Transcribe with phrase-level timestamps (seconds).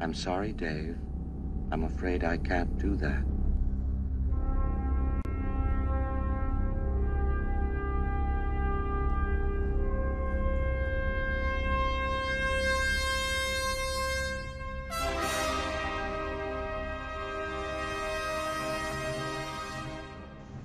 [0.00, 0.96] I'm sorry, Dave.
[1.72, 3.24] I'm afraid I can't do that.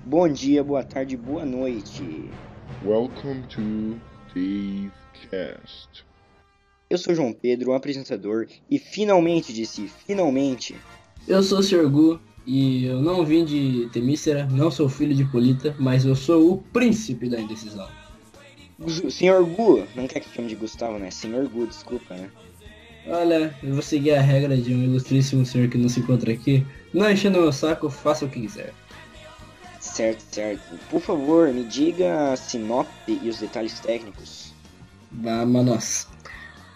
[0.06, 2.30] Bom dia, boa tarde, boa noite.
[2.84, 3.98] Welcome to
[4.32, 6.04] Dave Cast.
[6.88, 10.76] Eu sou João Pedro, um apresentador, e finalmente disse, finalmente,
[11.26, 11.88] Eu sou o Sr.
[11.88, 16.52] Gu e eu não vim de Temícera, não sou filho de Polita, mas eu sou
[16.52, 17.88] o príncipe da indecisão.
[19.08, 21.10] Senhor Gu, não quer que chame de Gustavo, né?
[21.10, 22.30] Senhor Gu, desculpa, né?
[23.06, 26.66] Olha, eu vou seguir a regra de um ilustríssimo senhor que não se encontra aqui.
[26.92, 28.74] Não enchendo meu saco, faça o que quiser.
[29.80, 30.78] Certo, certo.
[30.90, 34.52] Por favor, me diga a sinopse e os detalhes técnicos.
[35.12, 36.08] Vamos.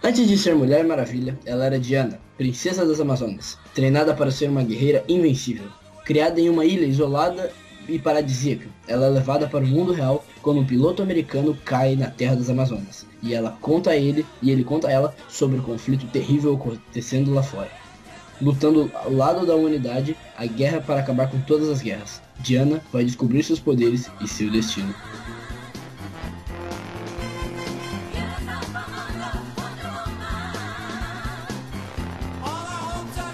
[0.00, 4.62] Antes de ser Mulher Maravilha, ela era Diana, princesa das Amazonas, treinada para ser uma
[4.62, 5.66] guerreira invencível.
[6.04, 7.50] Criada em uma ilha isolada
[7.88, 12.08] e paradisíaca, ela é levada para o mundo real quando um piloto americano cai na
[12.08, 13.04] terra das Amazonas.
[13.20, 17.34] E ela conta a ele, e ele conta a ela sobre o conflito terrível acontecendo
[17.34, 17.70] lá fora.
[18.40, 22.22] Lutando ao lado da humanidade, a guerra para acabar com todas as guerras.
[22.38, 24.94] Diana vai descobrir seus poderes e seu destino.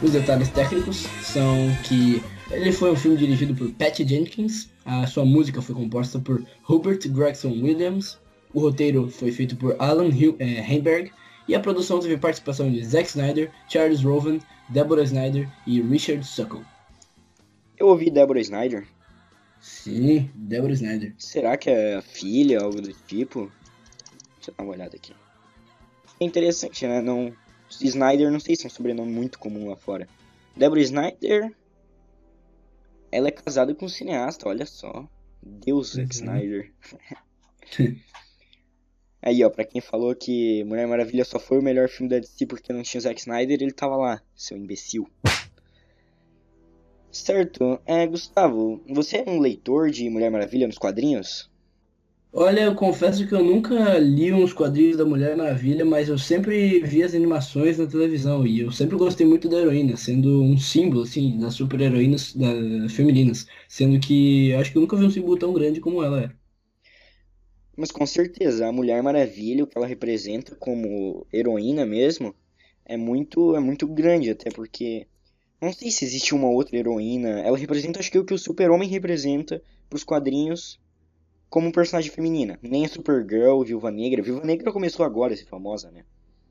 [0.04, 1.56] Os detalhes técnicos são
[1.88, 6.44] que ele foi um filme dirigido por Pat Jenkins, a sua música foi composta por
[6.68, 8.18] Hubert Gregson Williams,
[8.52, 11.10] o roteiro foi feito por Alan Hu- eh, Heinberg
[11.48, 16.60] e a produção teve participação de Zack Snyder, Charles Roven, Deborah Snyder e Richard Suckle.
[17.78, 18.86] Eu ouvi Deborah Snyder.
[19.58, 21.14] Sim, Deborah Snyder.
[21.18, 23.50] Será que é a filha, algo do tipo?
[24.36, 25.14] Deixa eu dar uma olhada aqui.
[26.20, 27.00] É interessante, né?
[27.00, 27.32] Não...
[27.80, 30.08] Snyder, não sei se é um sobrenome muito comum lá fora.
[30.56, 31.52] Deborah Snyder...
[33.10, 35.08] Ela é casada com um cineasta, olha só.
[35.40, 36.10] Deus, Zack Uhum.
[36.10, 36.72] Snyder.
[39.22, 42.44] Aí, ó, pra quem falou que Mulher Maravilha só foi o melhor filme da DC
[42.44, 45.08] porque não tinha Zack Snyder, ele tava lá, seu imbecil.
[47.10, 51.48] Certo, é, Gustavo, você é um leitor de Mulher Maravilha nos quadrinhos?
[52.36, 56.80] Olha, eu confesso que eu nunca li uns quadrinhos da Mulher Maravilha, mas eu sempre
[56.80, 61.02] vi as animações na televisão e eu sempre gostei muito da heroína, sendo um símbolo,
[61.04, 63.46] assim, das super-heroínas da- femininas.
[63.68, 66.30] Sendo que eu acho que eu nunca vi um símbolo tão grande como ela é.
[67.76, 72.34] Mas com certeza, a Mulher Maravilha, o que ela representa como heroína mesmo,
[72.84, 75.06] é muito, é muito grande, até porque
[75.60, 77.40] não sei se existe uma outra heroína.
[77.40, 80.80] Ela representa, acho que o que o Super-Homem representa pros quadrinhos
[81.54, 82.58] como personagem feminina.
[82.60, 84.20] Nem a Supergirl, Viúva Negra.
[84.20, 86.02] Viúva Negra começou agora a ser famosa, né?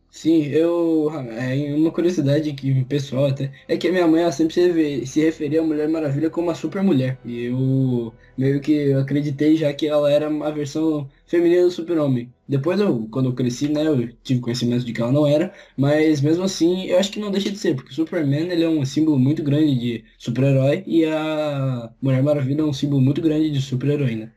[0.10, 1.10] Sim, eu.
[1.38, 3.52] É uma curiosidade que pessoal até.
[3.68, 6.56] É que a minha mãe ela sempre se, se referia à Mulher Maravilha como uma
[6.56, 7.20] super mulher.
[7.26, 12.32] E eu meio que acreditei já que ela era uma versão feminina do Super-Homem.
[12.48, 15.52] Depois eu, quando eu cresci, né, eu tive conhecimento de que ela não era.
[15.76, 18.70] Mas mesmo assim, eu acho que não deixa de ser, porque o Superman ele é
[18.70, 23.52] um símbolo muito grande de super-herói e a Mulher Maravilha é um símbolo muito grande
[23.52, 24.32] de super-heroína.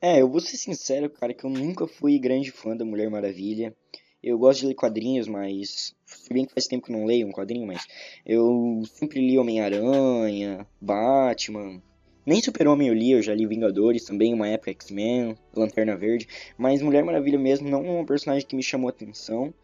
[0.00, 3.74] É, eu vou ser sincero, cara, que eu nunca fui grande fã da Mulher Maravilha.
[4.22, 5.94] Eu gosto de ler quadrinhos, mas.
[6.04, 7.86] Se bem que faz tempo que não leio um quadrinho, mas.
[8.24, 11.80] Eu sempre li Homem-Aranha, Batman.
[12.24, 16.26] Nem Super-Homem eu li, eu já li Vingadores também, uma época X-Men, Lanterna Verde.
[16.58, 19.54] Mas Mulher Maravilha mesmo não é um personagem que me chamou atenção.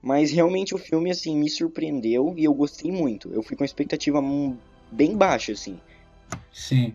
[0.00, 3.32] Mas realmente o filme, assim, me surpreendeu e eu gostei muito.
[3.32, 4.22] Eu fui com expectativa
[4.90, 5.80] bem baixa, assim.
[6.52, 6.94] Sim.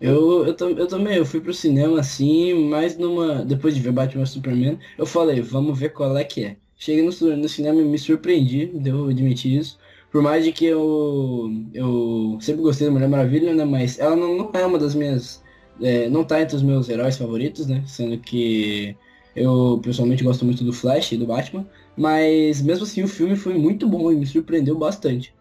[0.00, 3.44] Eu, eu, eu também, eu fui pro cinema assim, mas numa.
[3.44, 6.56] Depois de ver Batman vs Superman, eu falei, vamos ver qual é que é.
[6.76, 9.78] Cheguei no, no cinema e me surpreendi, devo admitir isso.
[10.10, 13.64] Por mais de que eu, eu sempre gostei da Mulher Maravilha, né?
[13.64, 15.42] Mas ela não, não é uma das minhas.
[15.80, 17.82] é, não tá entre os meus heróis favoritos, né?
[17.86, 18.96] Sendo que
[19.34, 21.66] eu pessoalmente gosto muito do Flash e do Batman.
[21.96, 25.34] Mas mesmo assim o filme foi muito bom e me surpreendeu bastante.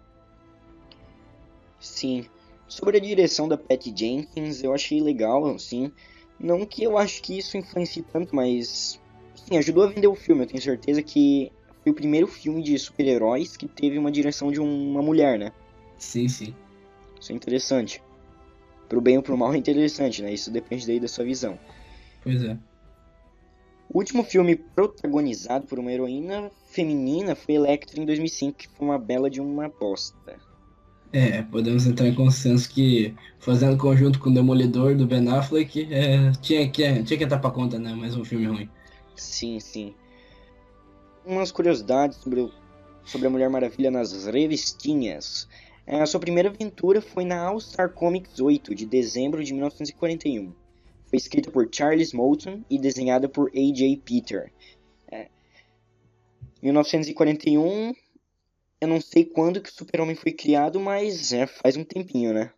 [1.80, 2.26] Sim.
[2.68, 5.92] Sobre a direção da Patty Jenkins, eu achei legal, assim.
[6.40, 9.00] Não que eu acho que isso influencie tanto, mas.
[9.36, 10.44] Sim, ajudou a vender o filme.
[10.44, 11.52] Eu tenho certeza que
[11.84, 15.52] foi o primeiro filme de super-heróis que teve uma direção de uma mulher, né?
[15.98, 16.54] Sim, sim.
[17.20, 18.02] Isso é interessante.
[18.90, 20.34] Pro bem ou pro mal é interessante, né?
[20.34, 21.60] Isso depende daí da sua visão.
[22.24, 22.58] Pois é.
[23.90, 28.98] O último filme protagonizado por uma heroína feminina foi Electra em 2005, que foi uma
[28.98, 30.38] bela de uma bosta.
[31.14, 36.32] É, podemos entrar em consenso que fazendo conjunto com o Demolidor do Ben Affleck, é,
[36.42, 37.94] tinha, que, tinha que entrar pra conta, né?
[37.94, 38.70] Mais um filme ruim.
[39.16, 39.94] Sim, sim.
[41.26, 42.52] Umas curiosidades sobre o
[43.06, 45.48] sobre a Mulher Maravilha nas revistinhas.
[45.86, 50.52] É, a sua primeira aventura foi na All Star Comics 8, de dezembro de 1941.
[51.06, 54.02] Foi escrita por Charles Moulton e desenhada por A.J.
[54.04, 54.52] Peter.
[55.12, 55.28] É,
[56.64, 57.94] 1941,
[58.86, 62.52] eu não sei quando que o Super-Homem foi criado, mas é, faz um tempinho, né?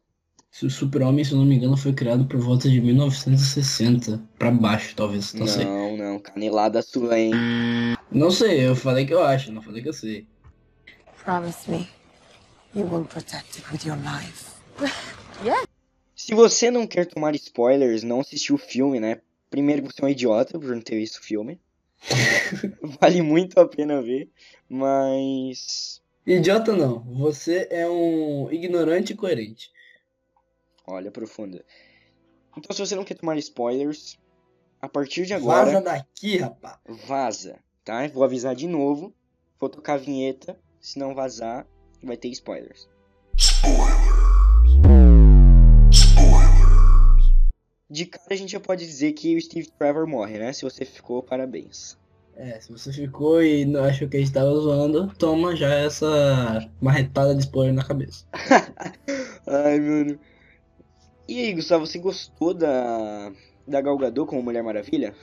[0.52, 4.52] Se o Super-Homem, se eu não me engano, foi criado por volta de 1960 pra
[4.52, 5.34] baixo, talvez.
[5.34, 5.66] Não, não sei.
[5.66, 7.32] não, canelada sua, hein?
[8.12, 10.28] Não sei, eu falei que eu acho, não falei que eu sei.
[11.24, 11.88] Promise me
[12.74, 14.52] you will protect it with your life.
[16.16, 19.22] Se você não quer tomar spoilers, não assistiu o filme, né?
[19.50, 21.60] Primeiro que você é um idiota por não ter visto o filme.
[23.00, 24.30] vale muito a pena ver,
[24.70, 26.02] mas.
[26.28, 29.72] Idiota não, você é um ignorante e coerente.
[30.86, 31.64] Olha, profunda.
[32.58, 34.20] Então, se você não quer tomar spoilers,
[34.82, 35.68] a partir de agora.
[35.68, 36.80] Vaza daqui, rapaz.
[37.08, 38.06] Vaza, tá?
[38.10, 39.16] Vou avisar de novo.
[39.58, 40.60] Vou tocar a vinheta.
[40.82, 41.66] Se não vazar,
[42.04, 42.90] vai ter spoilers.
[47.90, 50.52] De cara a gente já pode dizer que o Steve Trevor morre, né?
[50.52, 51.98] Se você ficou, parabéns.
[52.40, 56.70] É, se você ficou e não achou que a gente tava zoando, toma já essa
[56.80, 58.26] marretada de spoiler na cabeça.
[59.48, 60.20] Ai, mano.
[61.28, 63.32] E aí, Gustavo, você gostou da,
[63.68, 65.16] da Gal Gadot como Mulher Maravilha?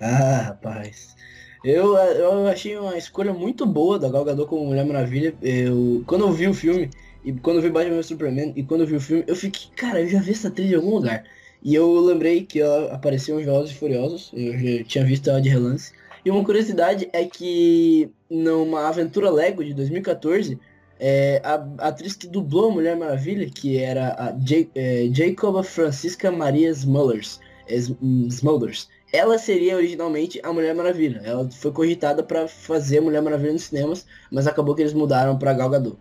[0.00, 1.14] Ah, rapaz.
[1.64, 5.36] Eu, eu achei uma escolha muito boa da Gal Gadot como Mulher Maravilha.
[5.40, 6.90] Eu, quando eu vi o filme,
[7.24, 9.70] e quando eu vi Batman vs Superman, e quando eu vi o filme, eu fiquei,
[9.76, 11.22] cara, eu já vi essa atriz em algum lugar.
[11.62, 15.40] E eu lembrei que ela apareceu em Velozes e Furiosos, eu já tinha visto ela
[15.40, 15.92] de relance.
[16.24, 20.58] E uma curiosidade é que numa aventura Lego de 2014,
[20.98, 25.62] é, a, a, atriz que dublou a Mulher Maravilha, que era a J, é, Jacob
[25.62, 27.40] Francisca Maria Smulders,
[28.28, 31.20] Smulders, ela seria originalmente a Mulher Maravilha.
[31.24, 35.38] Ela foi cogitada para fazer a Mulher Maravilha nos cinemas, mas acabou que eles mudaram
[35.38, 35.96] para Gal Gadot.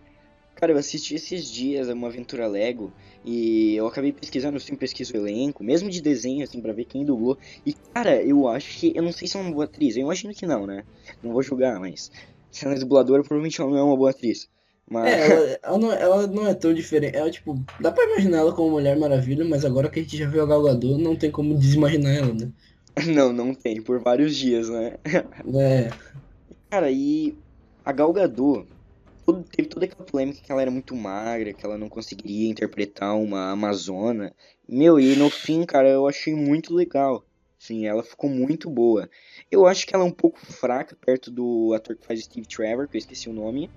[0.55, 2.93] Cara, eu assisti esses dias uma aventura Lego
[3.23, 7.05] e eu acabei pesquisando, sempre pesquiso o elenco, mesmo de desenho, assim, pra ver quem
[7.05, 7.37] dublou.
[7.65, 10.33] E, cara, eu acho que, eu não sei se é uma boa atriz, eu imagino
[10.33, 10.83] que não, né?
[11.21, 12.11] Não vou julgar, mas
[12.51, 14.49] se ela é dubladora, provavelmente ela não é uma boa atriz.
[14.89, 15.07] Mas...
[15.07, 17.15] É, ela, ela, não, ela não é tão diferente.
[17.15, 20.27] Ela, tipo, dá pra imaginar ela como Mulher Maravilha, mas agora que a gente já
[20.27, 22.51] viu a Gal Gadot, não tem como desimaginar ela, né?
[23.07, 24.99] Não, não tem, por vários dias, né?
[25.03, 25.89] É.
[26.69, 27.35] Cara, e
[27.83, 28.67] a Gal Gadot
[29.25, 33.15] todo, teve toda aquela polêmica que ela era muito magra, que ela não conseguiria interpretar
[33.15, 34.33] uma Amazona.
[34.67, 37.25] Meu, e no fim, cara, eu achei muito legal.
[37.57, 39.09] Sim, ela ficou muito boa.
[39.49, 42.87] Eu acho que ela é um pouco fraca perto do ator que faz Steve Trevor,
[42.87, 43.69] que eu esqueci o nome.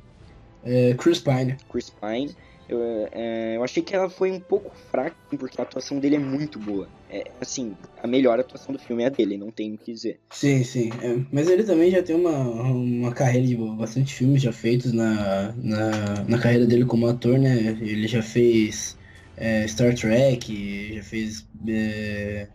[0.64, 1.56] É, Chris Pine.
[1.70, 2.34] Chris Pine.
[2.68, 2.82] Eu,
[3.12, 6.58] é, eu achei que ela foi um pouco fraca, porque a atuação dele é muito
[6.58, 6.88] boa.
[7.08, 10.18] É, assim, a melhor atuação do filme é a dele, não tem o que dizer.
[10.32, 10.90] Sim, sim.
[11.02, 15.52] É, mas ele também já tem uma, uma carreira de bastante filmes já feitos na,
[15.52, 17.78] na, na carreira dele como ator, né?
[17.80, 18.96] Ele já fez
[19.36, 21.46] é, Star Trek, já fez.
[21.68, 22.48] É,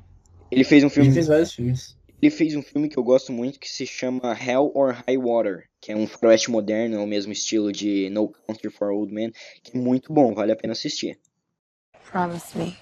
[0.51, 1.07] ele fez um filme.
[1.07, 1.95] Ele fez vários filmes.
[2.21, 5.70] Ele fez um filme que eu gosto muito que se chama Hell or High Water,
[5.81, 9.33] que é um faroeste moderno, é o mesmo estilo de No Country for Old Men,
[9.63, 11.19] que é muito bom, vale a pena assistir.
[12.11, 12.77] Promise me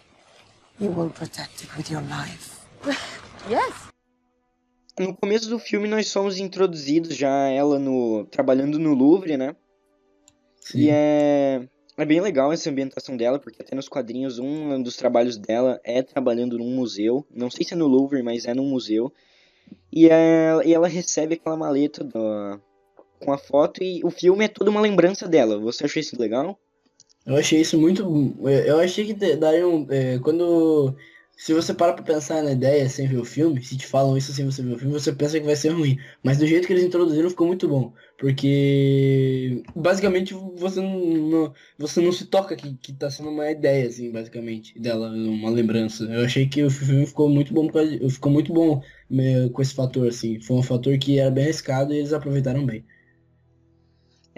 [0.80, 2.60] you will protect it with your life.
[3.50, 3.90] Yes.
[5.00, 9.56] No começo do filme nós somos introduzidos já ela no trabalhando no Louvre, né?
[10.60, 10.80] Sim.
[10.80, 11.62] E é
[11.98, 16.02] é bem legal essa ambientação dela, porque até nos quadrinhos um dos trabalhos dela é
[16.02, 17.26] trabalhando num museu.
[17.30, 19.12] Não sei se é no Louvre, mas é num museu.
[19.92, 22.60] E, é, e ela recebe aquela maleta do,
[23.20, 25.60] com a foto e o filme é toda uma lembrança dela.
[25.60, 26.60] Você achou isso legal?
[27.26, 28.04] Eu achei isso muito.
[28.66, 29.86] Eu achei que daria um.
[29.90, 30.96] É, quando.
[31.38, 34.34] Se você para pra pensar na ideia sem ver o filme, se te falam isso
[34.34, 35.98] sem você ver o filme, você pensa que vai ser ruim.
[36.22, 37.94] Mas do jeito que eles introduziram ficou muito bom.
[38.18, 44.12] Porque basicamente você não, você não se toca que, que tá sendo uma ideia, assim,
[44.12, 46.04] basicamente, dela, uma lembrança.
[46.06, 47.70] Eu achei que o filme ficou muito bom
[48.10, 48.82] ficou muito bom
[49.54, 50.42] com esse fator, assim.
[50.42, 52.84] Foi um fator que era bem arriscado e eles aproveitaram bem.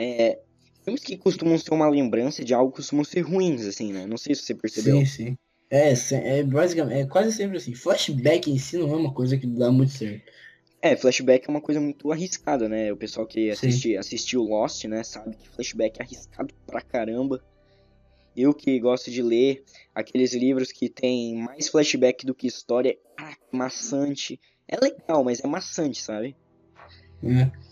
[0.01, 0.39] É,
[0.83, 4.07] filmes que costumam ser uma lembrança de algo costumam ser ruins, assim, né?
[4.07, 4.97] Não sei se você percebeu.
[4.97, 5.37] Sim, sim.
[5.69, 5.93] É,
[6.39, 7.75] é basicamente, é quase sempre assim.
[7.75, 10.23] Flashback em si não é uma coisa que dá muito certo.
[10.81, 12.91] É, flashback é uma coisa muito arriscada, né?
[12.91, 17.41] O pessoal que assiste, assistiu Lost, né, sabe que flashback é arriscado pra caramba.
[18.35, 23.35] Eu que gosto de ler aqueles livros que tem mais flashback do que história, ah,
[23.51, 24.39] maçante.
[24.67, 26.35] É legal, mas é maçante, sabe?
[27.23, 27.70] É.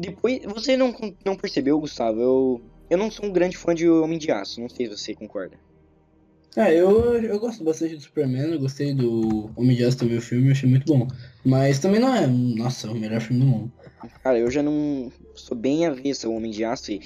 [0.00, 2.20] Depois, você não, não percebeu, Gustavo?
[2.20, 5.14] Eu, eu não sou um grande fã de Homem de Aço, não sei se você
[5.14, 5.58] concorda.
[6.56, 10.22] É, eu, eu gosto bastante do Superman, eu gostei do Homem de Aço também, o
[10.22, 11.06] filme, eu achei muito bom.
[11.44, 13.72] Mas também não é, nossa, o melhor filme do mundo.
[14.24, 17.00] Cara, eu já não sou bem avessa ao Homem de Aço e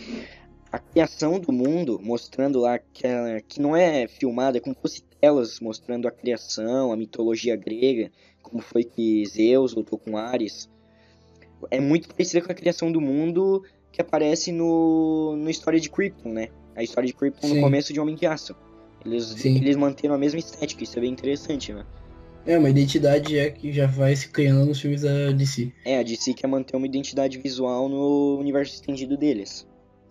[0.73, 5.03] a criação do mundo, mostrando lá que, ela- que não é filmada, é como fosse
[5.21, 8.11] telas mostrando a criação, a mitologia grega,
[8.41, 10.69] como foi que Zeus lutou com Ares.
[11.71, 16.31] É muito parecida com a criação do mundo que aparece no, no História de Krypton,
[16.31, 16.49] né?
[16.75, 17.61] A história de Krypton no Sim.
[17.61, 18.55] começo de Homem de Aço.
[19.05, 19.57] Eles, Sim.
[19.57, 21.85] eles manteram a mesma estética, isso é bem interessante, né?
[22.47, 25.73] É, uma identidade é que já vai se criando nos filmes da DC.
[25.85, 29.67] É, a DC quer manter uma identidade visual no universo estendido deles.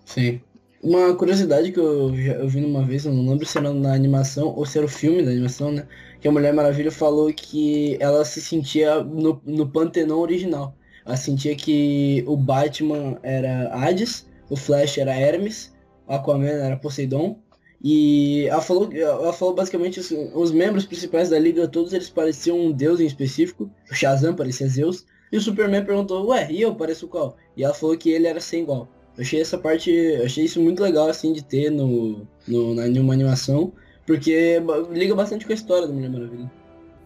[0.06, 0.42] Sim.
[0.82, 3.94] Uma curiosidade que eu, já, eu vi numa vez, eu não lembro se era na
[3.94, 5.88] animação ou se era o filme da animação, né?
[6.20, 10.76] Que a Mulher Maravilha falou que ela se sentia no, no Panteão original.
[11.06, 15.74] Ela sentia que o Batman era Hades, o Flash era Hermes,
[16.08, 17.38] o Aquaman era Poseidon.
[17.84, 22.58] E ela falou, ela falou basicamente assim, os membros principais da liga, todos eles pareciam
[22.58, 23.70] um deus em específico.
[23.92, 25.06] O Shazam parecia Zeus.
[25.32, 27.36] E o Superman perguntou, ué, e eu pareço qual?
[27.58, 28.88] E ela falou que ele era sem igual.
[29.18, 29.92] Eu achei essa parte,
[30.24, 33.74] achei isso muito legal assim de ter no, no na numa animação,
[34.08, 36.52] porque liga bastante com a história da Mulher Maravilha.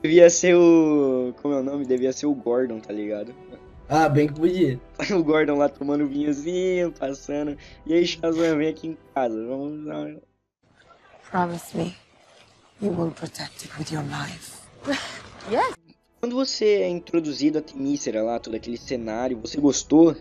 [0.03, 1.33] Devia ser o.
[1.41, 1.85] Como é o nome?
[1.85, 3.33] Devia ser o Gordon, tá ligado?
[3.89, 4.79] Ah, bem que podia.
[5.15, 7.57] O Gordon lá tomando vinhozinho, passando.
[7.85, 9.35] E aí, Shazam, vem aqui em casa.
[9.47, 10.15] Vamos lá.
[11.29, 11.95] Promise me
[12.81, 14.57] you will protect it with your life.
[16.19, 20.15] Quando você é introduzido a Temícera lá, todo aquele cenário, você gostou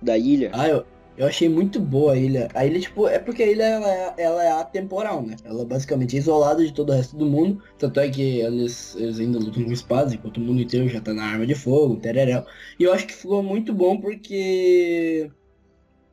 [0.00, 0.50] da ilha?
[0.54, 0.84] Ah, eu,
[1.16, 2.48] eu achei muito boa a ilha.
[2.54, 5.36] A ilha, tipo, é porque a ilha ela é, ela é atemporal, né?
[5.44, 7.62] Ela basicamente é isolada de todo o resto do mundo.
[7.78, 11.12] Tanto é que eles, eles ainda lutam com espadas, enquanto o mundo inteiro já tá
[11.12, 12.44] na arma de fogo, tereréu.
[12.78, 15.30] E eu acho que ficou muito bom porque.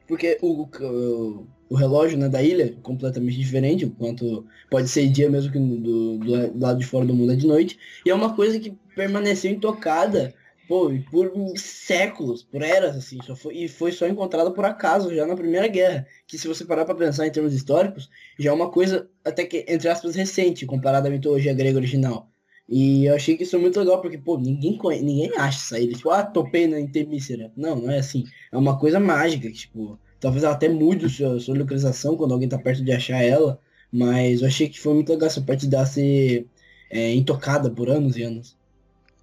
[0.08, 5.30] Porque o, o, o relógio né, da ilha é completamente diferente, enquanto pode ser dia
[5.30, 7.78] mesmo que do, do lado de fora do mundo é de noite.
[8.06, 10.34] E é uma coisa que permaneceu intocada
[10.70, 15.16] Pô, e por séculos, por eras, assim, só foi, e foi só encontrada por acaso
[15.16, 16.06] já na Primeira Guerra.
[16.28, 18.08] Que se você parar pra pensar em termos históricos,
[18.38, 22.30] já é uma coisa até que, entre aspas, recente, comparada à mitologia grega original.
[22.68, 25.02] E eu achei que isso é muito legal, porque, pô, ninguém, conhe...
[25.02, 25.88] ninguém acha isso aí.
[25.92, 27.52] Tipo, ah, topei na Intermícera.
[27.58, 28.26] Não, não é assim.
[28.52, 32.48] É uma coisa mágica, que, tipo, talvez ela até mude sua, sua localização quando alguém
[32.48, 33.60] tá perto de achar ela.
[33.92, 36.46] Mas eu achei que foi muito legal essa parte dela ser
[36.92, 38.56] é, intocada por anos e anos.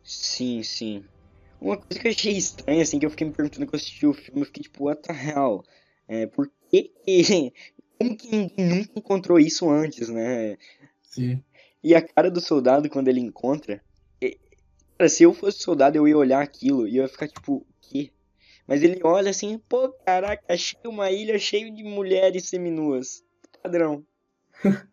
[0.03, 1.05] Sim, sim.
[1.61, 4.07] Uma coisa que eu achei estranha, assim, que eu fiquei me perguntando quando eu assisti
[4.07, 5.63] o filme, eu fiquei tipo, what the hell?
[6.09, 7.53] É, por que que...
[7.99, 10.59] Como que ninguém nunca encontrou isso antes, né?
[11.03, 11.43] Sim.
[11.83, 13.83] E a cara do soldado quando ele encontra.
[14.21, 14.39] e-
[14.99, 17.67] Cara, se eu fosse soldado, eu ia olhar aquilo e eu ia ficar tipo, o
[17.81, 18.13] quê?
[18.67, 23.23] Mas ele olha assim, pô, caraca, achei uma ilha cheia de mulheres seminuas.
[23.63, 24.05] Padrão.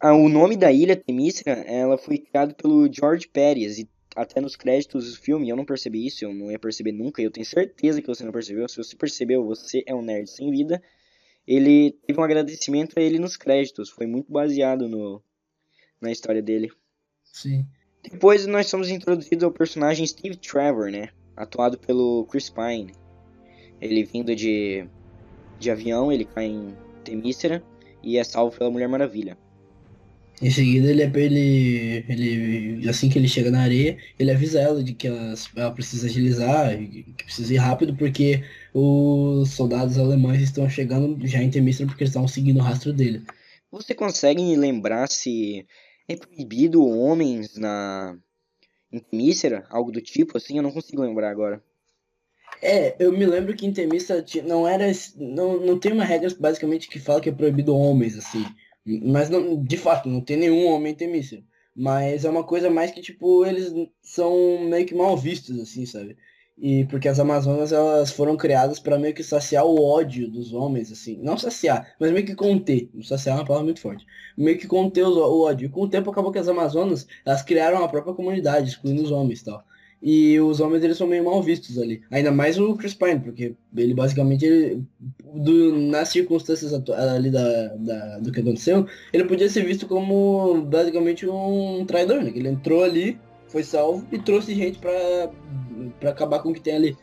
[0.00, 3.78] ah, o nome da ilha, Temícera, ela foi criada pelo George Pérez.
[3.78, 7.20] E até nos créditos do filme, eu não percebi isso, eu não ia perceber nunca.
[7.20, 8.68] e Eu tenho certeza que você não percebeu.
[8.68, 10.82] Se você percebeu, você é um nerd sem vida.
[11.46, 13.90] Ele teve um agradecimento a ele nos créditos.
[13.90, 15.22] Foi muito baseado no,
[16.00, 16.70] na história dele.
[17.24, 17.66] Sim.
[18.02, 21.10] Depois nós somos introduzidos ao personagem Steve Trevor, né?
[21.36, 22.92] Atuado pelo Chris Pine.
[23.80, 24.86] Ele vindo de,
[25.58, 27.62] de avião, ele cai em Temícera
[28.02, 29.38] e é salvo pela Mulher Maravilha.
[30.42, 34.92] Em seguida, ele, ele, ele, assim que ele chega na areia, ele avisa ela de
[34.92, 38.42] que ela, ela precisa agilizar, que precisa ir rápido, porque
[38.74, 43.22] os soldados alemães estão chegando já em Temístra porque eles estavam seguindo o rastro dele.
[43.70, 45.64] Você consegue lembrar se
[46.08, 48.18] é proibido homens na
[48.92, 49.64] em Temícera?
[49.70, 50.56] Algo do tipo assim?
[50.56, 51.62] Eu não consigo lembrar agora.
[52.60, 56.28] É, eu me lembro que em Temístra ti- não era, não, não tem uma regra
[56.38, 58.44] basicamente que fala que é proibido homens, assim.
[58.84, 61.42] Mas não, de fato, não tem nenhum homem em Temístra.
[61.74, 63.72] Mas é uma coisa mais que, tipo, eles
[64.02, 66.16] são meio que mal vistos, assim, sabe?
[66.58, 70.92] E porque as Amazonas, elas foram criadas para meio que saciar o ódio dos homens,
[70.92, 71.18] assim.
[71.22, 72.90] Não saciar, mas meio que conter.
[73.02, 74.06] Saciar é uma palavra muito forte.
[74.36, 75.66] Meio que conter o ódio.
[75.66, 79.10] E com o tempo acabou que as Amazonas, elas criaram a própria comunidade, excluindo os
[79.10, 79.64] homens e tal.
[80.04, 82.02] E os homens, eles são meio mal vistos ali.
[82.10, 84.82] Ainda mais o Chris Pine, porque ele basicamente, ele,
[85.32, 91.28] do- nas circunstâncias ali da, da- do que aconteceu, ele podia ser visto como basicamente
[91.28, 92.32] um traidor, né?
[92.34, 93.16] Ele entrou ali,
[93.46, 95.30] foi salvo e trouxe gente pra,
[96.00, 96.96] pra acabar com o que tem ali.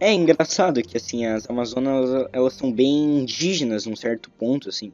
[0.00, 4.90] É engraçado que assim as Amazonas elas são bem indígenas num certo ponto assim.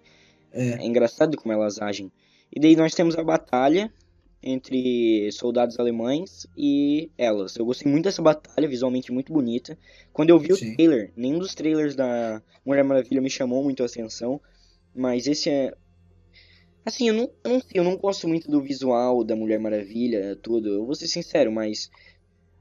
[0.53, 2.11] É, É engraçado como elas agem.
[2.53, 3.93] E daí nós temos a batalha
[4.43, 7.57] entre soldados alemães e elas.
[7.57, 9.79] Eu gostei muito dessa batalha, visualmente muito bonita.
[10.13, 10.73] Quando eu vi Sim.
[10.73, 14.41] o trailer, nenhum dos trailers da Mulher Maravilha me chamou muito a atenção,
[14.95, 15.73] mas esse é
[16.85, 20.37] Assim, eu não, eu não sei, eu não gosto muito do visual da Mulher Maravilha,
[20.43, 20.69] tudo.
[20.69, 21.89] Eu vou ser sincero, mas.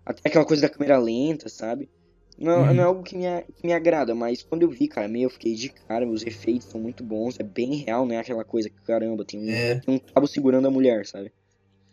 [0.05, 1.89] Até aquela coisa da câmera lenta, sabe?
[2.37, 2.73] Não, Uhum.
[2.73, 3.23] não é algo que me,
[3.55, 6.67] que me agrada, mas quando eu vi, cara, meio eu fiquei de cara, os efeitos
[6.67, 8.17] são muito bons, é bem real, né?
[8.17, 9.79] Aquela coisa que, caramba, tem um, É.
[9.79, 11.31] tem um cabo segurando a mulher, sabe?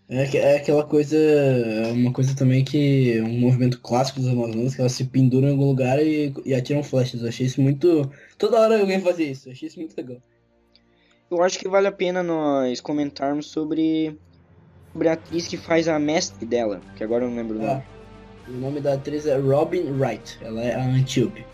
[0.08, 4.74] É, é aquela coisa, é uma coisa também que é um movimento clássico dos Amazonas,
[4.74, 7.20] que elas se penduram em algum lugar e, e atiram flechas.
[7.20, 8.10] Eu achei isso muito.
[8.38, 10.16] Toda hora alguém fazia isso, eu achei isso muito legal.
[11.30, 14.18] Eu acho que vale a pena nós comentarmos sobre,
[14.92, 17.70] sobre a atriz que faz a mestre dela, que agora eu não lembro o nome.
[17.70, 17.82] Ah,
[18.48, 21.44] o nome da atriz é Robin Wright, ela é a Antiope.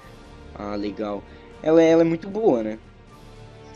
[0.55, 1.25] Ah, legal.
[1.61, 2.79] Ela, ela é muito boa, né?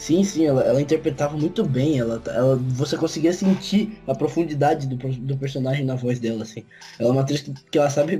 [0.00, 4.96] Sim, sim, ela, ela interpretava muito bem, ela, ela, você conseguia sentir a profundidade do,
[4.96, 6.68] do personagem na voz dela, assim.
[6.98, 8.16] Ela é uma atriz que, que ela sabe,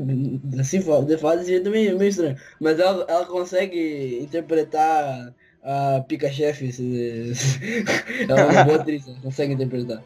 [0.59, 5.33] assim, fa- de de jeito meio, meio estranho, mas ela, ela consegue interpretar
[5.63, 7.33] a Pica-Chefe, se-
[8.29, 10.05] ela é uma boa atriz, ela consegue interpretar.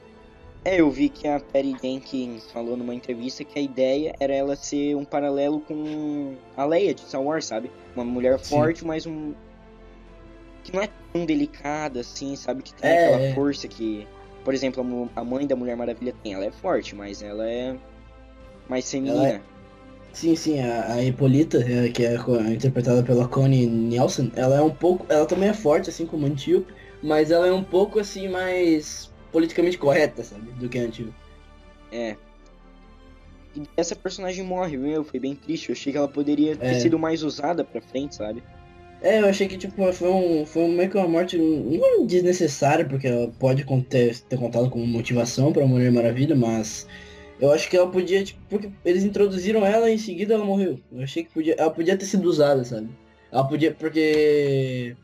[0.65, 4.55] É, eu vi que a Patty Jenkins falou numa entrevista que a ideia era ela
[4.55, 7.71] ser um paralelo com a Leia de Star Wars, sabe?
[7.97, 8.49] Uma mulher Sim.
[8.49, 9.35] forte, mas um.
[10.63, 12.63] Que não é tão delicada assim, sabe?
[12.63, 13.35] Que tem É, aquela é.
[13.35, 14.07] força que.
[14.45, 16.35] Por exemplo, a mãe da Mulher Maravilha tem.
[16.35, 17.77] Ela é forte, mas ela é.
[18.69, 19.17] mais feminina.
[19.17, 19.41] Ela é-
[20.13, 21.03] Sim, sim, a, a
[21.59, 22.15] é, que é
[22.53, 26.29] interpretada pela Connie Nielsen, ela é um pouco, ela também é forte, assim como a
[26.29, 26.71] Antiope,
[27.03, 31.15] mas ela é um pouco, assim, mais politicamente correta, sabe, do que a Antiope.
[31.91, 32.17] É.
[33.57, 35.71] E essa personagem morre, meu, foi bem triste.
[35.71, 36.81] Eu achei que ela poderia ter É.
[36.81, 38.43] sido mais usada pra frente, sabe?
[39.03, 43.09] É, eu achei que, tipo, foi, um, foi meio que uma morte não desnecessária, porque
[43.09, 46.87] ela pode ter, ter contado como motivação pra Mulher Maravilha, mas
[47.41, 50.79] eu acho que ela podia, tipo, porque eles introduziram ela e em seguida ela morreu.
[50.93, 52.89] Eu achei que podia, ela podia ter sido usada, sabe?
[53.33, 54.97] Ela podia, porque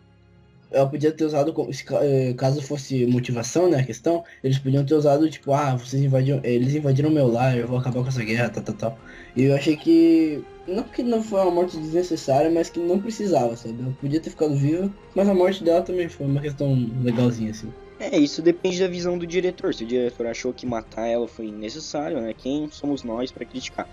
[0.70, 1.54] ela podia ter usado,
[2.02, 6.40] eh, caso fosse motivação, né, a questão, eles podiam ter usado, tipo, ah, vocês invadiram,
[6.44, 8.98] eles invadiram meu lar, eu vou acabar com essa guerra, tal, tal, tal.
[9.34, 13.56] E eu achei que, não que não foi uma morte desnecessária, mas que não precisava,
[13.56, 13.80] sabe?
[13.80, 17.72] Ela podia ter ficado viva, mas a morte dela também foi uma questão legalzinha, assim.
[17.98, 19.74] É, isso depende da visão do diretor.
[19.74, 22.32] Se o diretor achou que matar ela foi necessário, né?
[22.32, 23.88] Quem somos nós pra criticar?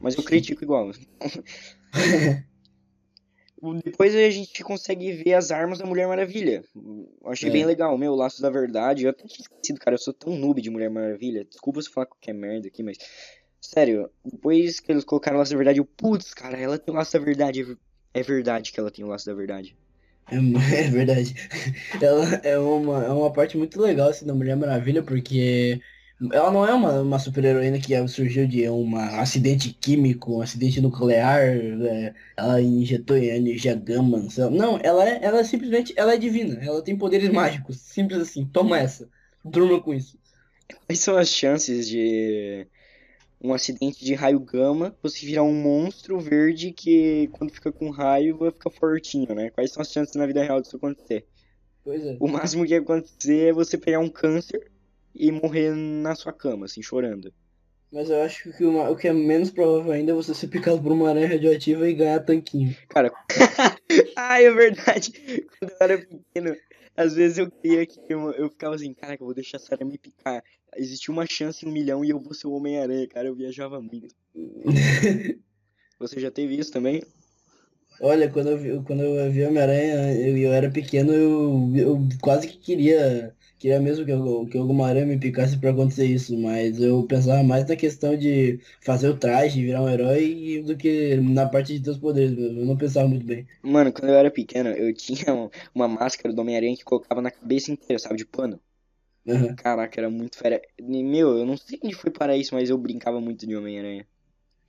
[0.00, 0.90] Mas eu critico igual.
[3.84, 6.62] Depois a gente consegue ver as armas da Mulher Maravilha.
[6.76, 7.52] Eu achei É.
[7.52, 9.02] bem legal, meu, o laço da verdade.
[9.04, 9.94] Eu até tinha esquecido, cara.
[9.94, 11.44] Eu sou tão noob de Mulher Maravilha.
[11.44, 12.98] Desculpa se eu falar qualquer merda aqui, mas.
[13.60, 16.96] Sério, depois que eles colocaram o laço da verdade, eu, putz, cara, ela tem o
[16.96, 17.60] laço da verdade.
[17.60, 17.78] É ver-
[18.22, 19.76] verdade que ela tem o laço da verdade.
[20.30, 20.36] É,
[20.86, 21.34] é verdade.
[22.00, 25.80] Ela é uma, é uma parte muito legal assim, da Mulher Maravilha, porque
[26.32, 31.40] ela não é uma, uma super-heroína que surgiu de um acidente químico, um acidente nuclear,
[31.40, 34.50] é, ela injetou energia gama, lá.
[34.50, 38.44] não, ela é, ela é simplesmente, ela é divina, ela tem poderes mágicos, simples assim,
[38.46, 39.08] toma essa,
[39.44, 40.18] durma com isso.
[40.86, 42.66] Quais são as chances de
[43.40, 48.36] um acidente de raio gama você virar um monstro verde que quando fica com raio
[48.38, 49.50] vai ficar fortinho, né?
[49.50, 51.24] Quais são as chances na vida real disso acontecer?
[51.84, 52.16] Pois é.
[52.20, 54.70] O máximo que ia acontecer é você pegar um câncer
[55.14, 57.32] e morrer na sua cama, assim, chorando.
[57.90, 60.82] Mas eu acho que uma- o que é menos provável ainda é você ser picado
[60.82, 62.76] por uma aranha radioativa e ganhar tanquinho.
[62.88, 63.10] Cara,
[64.16, 65.12] ah, é verdade.
[65.58, 66.56] Quando eu era pequeno,
[66.98, 69.92] às vezes eu queria que eu, eu ficava assim, caraca, eu vou deixar essa aranha
[69.92, 70.42] me picar.
[70.76, 73.80] Existia uma chance em um milhão e eu vou ser o Homem-Aranha, cara, eu viajava
[73.80, 74.12] muito.
[76.00, 77.00] Você já teve isso também?
[78.00, 82.48] Olha, quando eu vi, quando eu vi Homem-Aranha, eu, eu era pequeno, eu, eu quase
[82.48, 86.80] que queria, queria mesmo que, eu- que alguma aranha me picasse pra acontecer isso, mas
[86.80, 91.46] eu pensava mais na questão de fazer o traje, virar um herói, do que na
[91.48, 92.60] parte de ter os poderes mesmo.
[92.60, 93.46] Eu não pensava muito bem.
[93.62, 97.30] Mano, quando eu era pequeno, eu tinha um- uma máscara do Homem-Aranha que colocava na
[97.30, 98.60] cabeça inteira, sabe, de pano.
[99.28, 99.54] Aham.
[99.56, 100.60] Caraca, era muito fera.
[100.80, 104.06] Meu, eu não sei onde foi para isso, mas eu brincava muito de Homem-Aranha.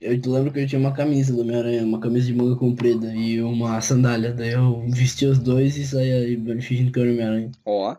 [0.00, 3.14] Eu te lembro que eu tinha uma camisa do Homem-Aranha, uma camisa de manga comprida
[3.14, 4.32] e uma sandália.
[4.32, 7.50] Daí eu vestia os dois e saía aí fingindo que era Homem-Aranha.
[7.64, 7.96] Ó,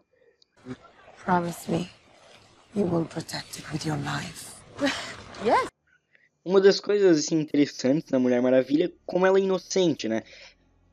[1.26, 1.90] Promise me
[2.76, 4.52] you will protect it with your life.
[6.44, 10.24] uma das coisas assim, interessantes da Mulher Maravilha é como ela é inocente, né?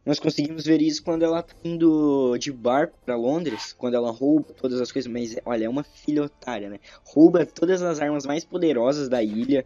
[0.04, 4.52] Nós conseguimos ver isso quando ela tá indo de barco pra Londres, quando ela rouba
[4.54, 6.78] todas as coisas, mas olha, é uma filha otária, né?
[7.04, 9.64] Rouba todas as armas mais poderosas da ilha,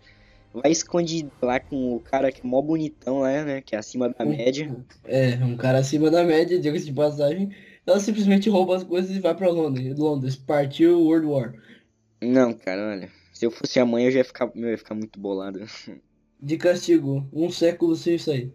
[0.52, 3.60] vai escondida lá com o cara que é mó bonitão lá, né?
[3.60, 4.74] Que é acima da média.
[5.04, 7.50] É, um cara acima da média, diga-se de passagem.
[7.86, 9.96] Ela simplesmente rouba as coisas e vai pra Londres.
[9.98, 11.54] Londres, partiu World War.
[12.20, 13.10] Não, cara, olha.
[13.32, 15.60] Se eu fosse a mãe, eu já ia ficar, eu ia ficar muito bolado.
[16.40, 18.52] De castigo, um século sem sair.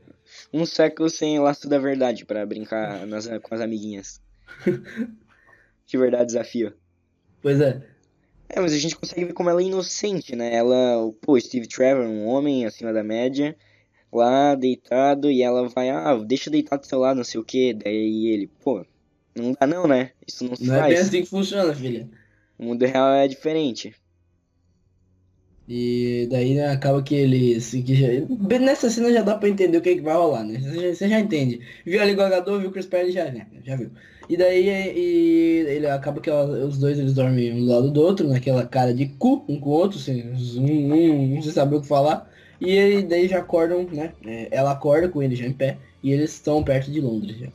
[0.54, 4.22] Um século sem laço da verdade pra brincar nas- com as amiguinhas.
[5.86, 6.74] De verdade, desafio.
[7.42, 7.82] Pois é.
[8.50, 10.54] É, mas a gente consegue ver como ela é inocente, né?
[10.54, 13.56] Ela, pô, Steve Trevor, um homem acima da média,
[14.12, 17.44] lá deitado, e ela vai, ah, deixa eu deitar do seu lado, não sei o
[17.44, 17.74] que.
[17.74, 18.86] Daí ele, pô,
[19.38, 20.12] não dá não, né?
[20.28, 20.94] Isso não se Não é faz.
[20.94, 22.10] bem assim que funciona, filha.
[22.60, 23.96] O mundo real é diferente.
[25.70, 27.56] E daí né, acaba que ele.
[27.56, 28.08] Assim, que já...
[28.60, 30.60] Nessa cena já dá pra entender o que, que vai rolar, né?
[30.60, 31.60] Você já, você já entende.
[31.86, 33.48] Viu ali o jogador, viu o Chris Pratt, já, né?
[33.66, 33.92] já viu.
[34.30, 38.02] E daí e, ele acaba que ela- os dois eles dormem um do lado do
[38.02, 40.24] outro, naquela cara de cu, um com o outro, sem,
[40.58, 42.30] um, um, não se sabe o que falar.
[42.62, 44.14] E ele, daí já acordam, né?
[44.26, 45.78] É, Ela acorda com ele já em pé.
[46.02, 47.48] E eles estão perto de Londres já.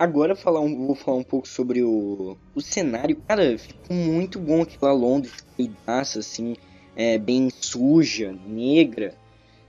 [0.00, 3.16] Agora falar um, vou falar um pouco sobre o, o cenário.
[3.28, 6.56] Cara, ficou muito bom aquela Londres, pedaço, assim,
[6.96, 9.14] é, bem suja, negra.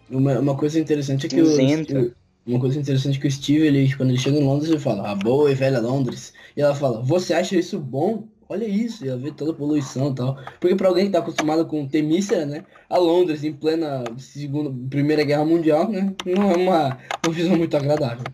[0.09, 1.99] Uma, uma coisa interessante é que Cinzenta.
[1.99, 2.13] o-
[2.45, 5.11] uma coisa interessante é que o Steve, ele, quando ele chega em Londres, ele fala,
[5.11, 6.33] a boa e velha Londres.
[6.55, 8.29] E ela fala, você acha isso bom?
[8.47, 10.37] Olha isso, e ela vê toda a poluição e tal.
[10.61, 12.65] Porque pra alguém que tá acostumado com Temícera, né?
[12.89, 16.15] A Londres, em plena segunda, Primeira Guerra Mundial, né?
[16.25, 18.27] Não é uma, uma visão muito agradável.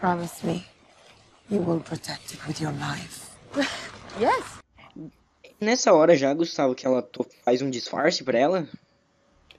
[0.00, 0.64] Promise me
[1.50, 3.30] you will protect it with your life.
[5.60, 8.68] Nessa hora já, Gustavo, que ela to- faz um disfarce pra ela.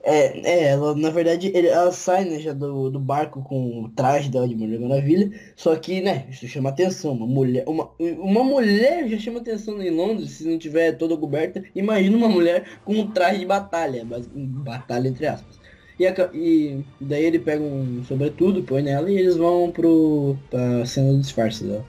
[0.03, 3.89] É, é, ela, na verdade, ele- ela sai, né, já do, do barco com o
[3.89, 8.43] traje dela de Mulher Maravilha, só que, né, isso chama atenção, uma mulher, uma, uma
[8.43, 12.93] mulher já chama atenção em Londres, se não tiver toda coberta, imagina uma mulher com
[12.93, 15.59] um traje de batalha, batalha entre aspas.
[15.99, 20.85] E, aca- e daí ele pega um sobretudo, põe nela e eles vão pro, pra
[20.85, 21.85] cena do disfarce dela.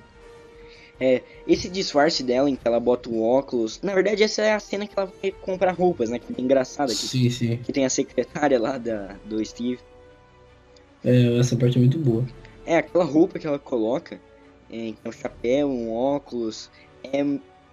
[1.46, 3.80] Esse disfarce dela, em que ela bota o óculos.
[3.82, 6.18] Na verdade, essa é a cena que ela vai comprar roupas, né?
[6.18, 6.90] Que é engraçada.
[6.90, 9.78] Que, Sim, sim, que tem a secretária lá da, do Steve.
[11.04, 12.26] é, essa parte é muito boa.
[12.66, 14.20] É, aquela roupa que ela coloca,
[14.70, 16.68] é, é um chapéu, um óculos,
[17.04, 17.22] é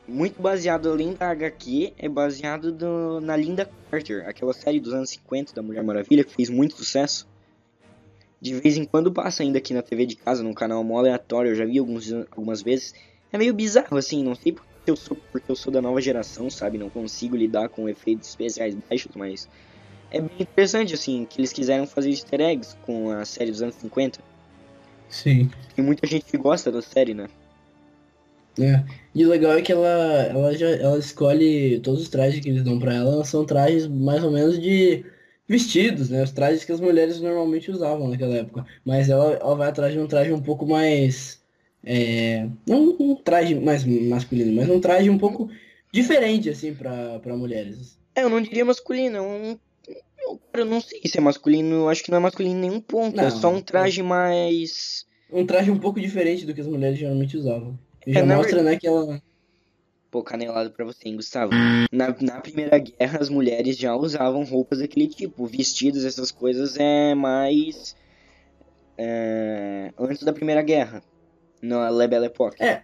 [0.08, 5.10] muito baseado, além da HQ, é baseado do- na Linda Carter, aquela série dos anos
[5.10, 7.28] 50 da Mulher Maravilha, que fez muito sucesso.
[8.40, 11.52] De vez em quando passa ainda aqui na TV de casa, num canal mó aleatório,
[11.52, 12.94] eu já vi alguns, algumas vezes.
[13.32, 16.50] É meio bizarro, assim, não sei porque eu sou, porque eu sou da nova geração,
[16.50, 16.78] sabe?
[16.78, 19.50] Não consigo lidar com efeitos especiais baixos, mas...
[20.12, 23.76] É bem interessante, assim, que eles quiseram fazer easter eggs com a série dos anos
[23.76, 24.20] 50.
[25.10, 25.50] Sim.
[25.76, 27.28] Tem muita gente que gosta da série, né?
[28.60, 28.84] É.
[29.14, 32.64] E o legal é que ela, ela já ela escolhe todos os trajes que eles
[32.64, 35.06] dão pra ela, são trajes mais ou menos de
[35.48, 36.24] vestidos, né?
[36.24, 38.66] Os trajes que as mulheres normalmente usavam naquela época.
[38.86, 41.42] Mas ela, ela vai atrás de um traje um pouco mais.
[41.84, 45.50] é, não um traje mais masculino, mas um traje um pouco
[45.92, 47.98] diferente, assim, pra, pra mulheres.
[48.16, 49.60] É, eu não diria masculino, é um.
[50.54, 53.20] Eu, não sei se é masculino, acho que não é masculino em nenhum ponto.
[53.20, 55.06] é Não, só um traje mais.
[55.32, 57.78] Um traje um pouco diferente do que as mulheres geralmente usavam.
[58.06, 59.20] É, já na mostra, né, que ela.
[60.12, 61.52] Pô, canelado pra você, hein, Gustavo?
[61.92, 65.46] Na, na Primeira Guerra, as mulheres já usavam roupas daquele tipo.
[65.46, 67.96] Vestidos, essas coisas é mais.
[68.98, 71.02] é, antes da Primeira Guerra.
[71.62, 72.62] Na La Belle Époque.
[72.64, 72.84] É.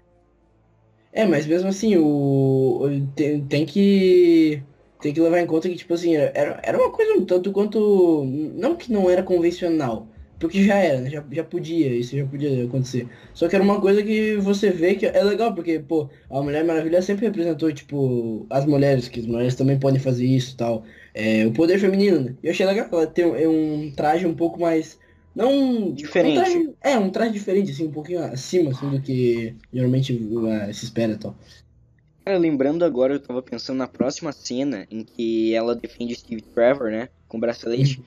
[1.14, 4.64] É, mas mesmo assim, o- tem, tem que
[5.02, 8.24] tem que levar em conta que, tipo assim, era, era uma coisa um tanto quanto.
[8.26, 10.08] Não que não era convencional,
[10.42, 11.10] porque já era, né?
[11.10, 13.08] Já, já podia, isso já podia acontecer.
[13.34, 16.66] Só que era uma coisa que você vê que é legal, porque, pô, a Mulher
[16.66, 20.84] Maravilha sempre representou, tipo, as mulheres, que as mulheres também podem fazer isso e tal.
[21.14, 22.36] É, o poder feminino, né?
[22.44, 25.00] Eu achei legal ela ter um, é um traje um pouco mais.
[25.36, 25.94] Não.
[25.94, 26.40] Diferente.
[26.40, 30.74] um traje- é, um traje diferente, assim, um pouquinho acima, assim, do que geralmente uh,
[30.74, 31.36] se espera e tal.
[32.26, 36.92] Cara, lembrando agora, eu tava pensando na próxima cena em que ela defende Steve Trevor,
[36.92, 37.10] né?
[37.28, 38.02] Com o bracelete.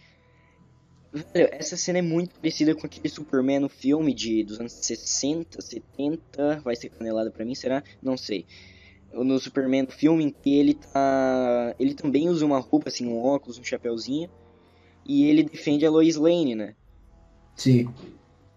[1.14, 5.62] Velho, essa cena é muito parecida com aquele Superman no filme de, dos anos 60,
[5.62, 6.60] 70.
[6.64, 7.84] Vai ser canelada pra mim, será?
[8.02, 8.44] Não sei.
[9.12, 11.72] No Superman no filme em que ele tá.
[11.78, 14.28] Ele também usa uma roupa, assim, um óculos, um chapéuzinho.
[15.06, 16.74] E ele defende a Lois Lane, né?
[17.54, 17.88] Sim.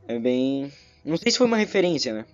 [0.07, 0.71] É bem.
[1.05, 2.25] Não sei se foi uma referência, né?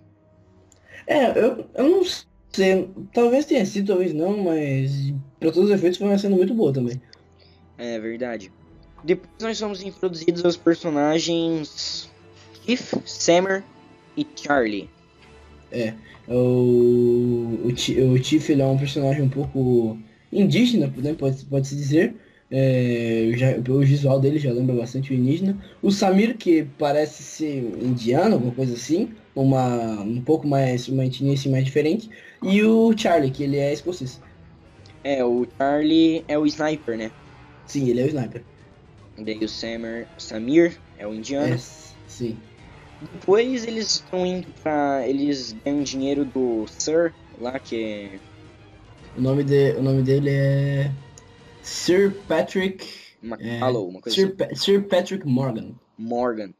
[1.06, 2.88] É, eu, eu não sei.
[3.12, 6.72] Talvez tenha sido, talvez não, mas pra todos os efeitos foi uma cena muito boa
[6.72, 6.98] também.
[7.76, 8.50] É verdade.
[9.04, 12.08] Depois nós somos introduzidos aos personagens
[12.64, 13.62] Keith, Sammer
[14.16, 14.88] e Charlie.
[16.28, 19.98] O, o, Ti- o Tiff ele é um personagem um pouco
[20.32, 22.14] indígena, né, pode, pode dizer.
[22.50, 25.58] É, já, o visual dele já lembra bastante o indígena.
[25.82, 31.34] O Samir, que parece ser indiano, alguma coisa assim, uma, um pouco mais, uma etnia
[31.34, 32.08] assim, mais diferente.
[32.42, 34.20] E o Charlie, que ele é escocês.
[35.02, 37.10] É, o Charlie é o sniper, né?
[37.66, 38.42] Sim, ele é o sniper.
[39.16, 41.54] Daí o Sammer, Samir é o indiano.
[41.54, 41.58] É,
[42.08, 42.36] sim.
[43.00, 45.06] Depois eles estão indo pra.
[45.06, 48.18] Eles ganham dinheiro do Sir lá que é.
[49.16, 50.90] O nome, de, o nome dele é
[51.62, 52.86] Sir Patrick.
[53.22, 54.54] McCallum, uma coisa Sir, assim.
[54.56, 55.74] Sir Patrick Morgan.
[55.96, 56.52] Morgan.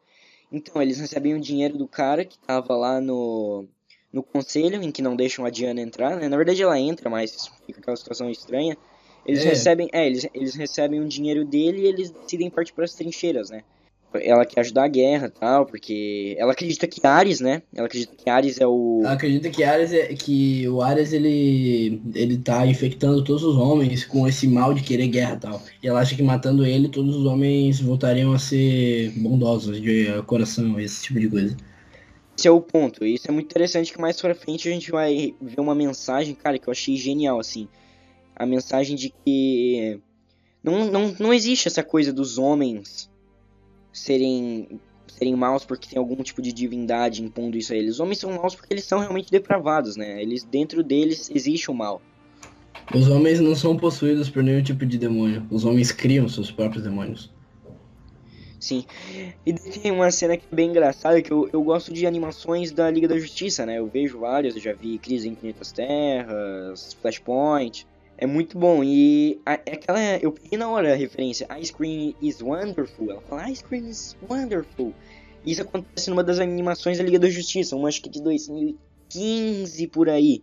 [0.51, 3.67] Então, eles recebem o dinheiro do cara que tava lá no,
[4.13, 6.29] no conselho, em que não deixam a Diana entrar, né?
[6.29, 8.77] Na verdade ela entra, mas fica aquela situação estranha.
[9.27, 9.49] Eles É.
[9.49, 13.51] recebem, é, eles, eles recebem o dinheiro dele e eles decidem partir para as trincheiras,
[13.51, 13.63] né?
[14.23, 17.63] Ela quer ajudar a guerra e tal, porque ela acredita que Ares, né?
[17.75, 22.01] Ela acredita que Ares é o Ela acredita que, Ares é, que o Ares ele,
[22.15, 25.63] ele tá infectando todos os homens com esse mal de querer guerra e tal.
[25.83, 30.79] E ela acha que matando ele, todos os homens voltariam a ser bondosos de coração,
[30.79, 31.57] esse tipo de coisa.
[32.39, 33.05] Esse é o ponto.
[33.05, 36.37] E isso é muito interessante que mais pra frente a gente vai ver uma mensagem,
[36.37, 37.69] cara, que eu achei genial, assim.
[38.37, 40.01] A mensagem de que
[40.63, 43.11] não, não, não existe essa coisa dos homens
[43.93, 47.95] serem serem maus porque tem algum tipo de divindade impondo isso a eles.
[47.95, 50.21] Os homens são maus porque eles são realmente depravados, né?
[50.21, 52.03] Eles dentro deles existe o mal.
[52.93, 55.47] Os homens não são possuídos por nenhum tipo de demônio.
[55.51, 57.33] Os homens criam seus próprios demônios.
[58.59, 58.85] Sim.
[59.45, 62.91] E tem uma cena que é bem engraçada, que eu, eu gosto de animações da
[62.91, 63.79] Liga da Justiça, né?
[63.79, 67.87] Eu vejo várias, eu já vi Crise em Infinitas Terras, Flashpoint.
[68.17, 68.83] É muito bom.
[68.85, 69.99] E a- é aquela.
[70.19, 71.47] Eu peguei na hora a referência.
[71.61, 73.11] Ice Cream is wonderful.
[73.11, 74.95] Ela fala Ice Cream is wonderful.
[75.45, 80.09] Isso acontece numa das animações da Liga da Justiça, uma acho que de 2015 por
[80.09, 80.43] aí.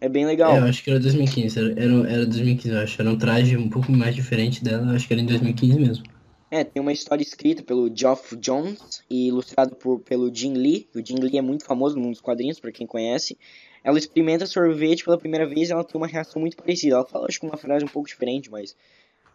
[0.00, 0.54] É bem legal.
[0.54, 1.58] É, eu acho que era 2015.
[1.58, 3.00] Era, era, era 2015, eu acho.
[3.00, 4.92] Era um traje um pouco mais diferente dela.
[4.92, 6.04] Acho que era em 2015 mesmo.
[6.50, 10.86] É, tem uma história escrita pelo Geoff Jones e ilustrado por, pelo Jim Lee.
[10.94, 13.36] O Jim Lee é muito famoso no mundo dos quadrinhos, pra quem conhece.
[13.86, 16.96] Ela experimenta sorvete pela primeira vez e ela tem uma reação muito parecida.
[16.96, 18.74] Ela fala, acho que uma frase um pouco diferente, mas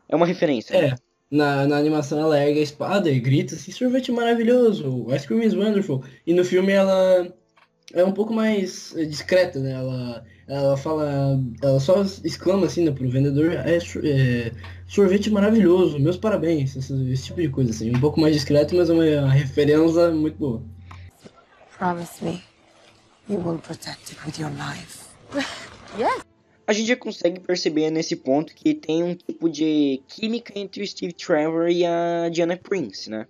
[0.10, 0.76] é uma referência.
[0.76, 0.96] É.
[1.32, 5.54] Na, na animação ela ergue a espada e grita assim, sorvete maravilhoso, ice cream is
[5.54, 6.04] wonderful.
[6.28, 7.34] E no filme ela
[7.94, 9.72] é um pouco mais eh, discreta, né?
[9.72, 14.52] Ela, ela fala, ela só exclama assim né, pro vendedor, é, é,
[14.86, 17.96] sorvete maravilhoso, meus parabéns, esse, esse tipo de coisa assim.
[17.96, 20.62] Um pouco mais discreto, mas é uma referência muito boa.
[21.78, 22.51] Promise me
[23.28, 25.08] you will protect it with your life.
[26.68, 30.88] A gente já consegue perceber nesse ponto que tem um tipo de química entre o
[30.88, 33.28] Steve Trevor e a Diana Prince, né?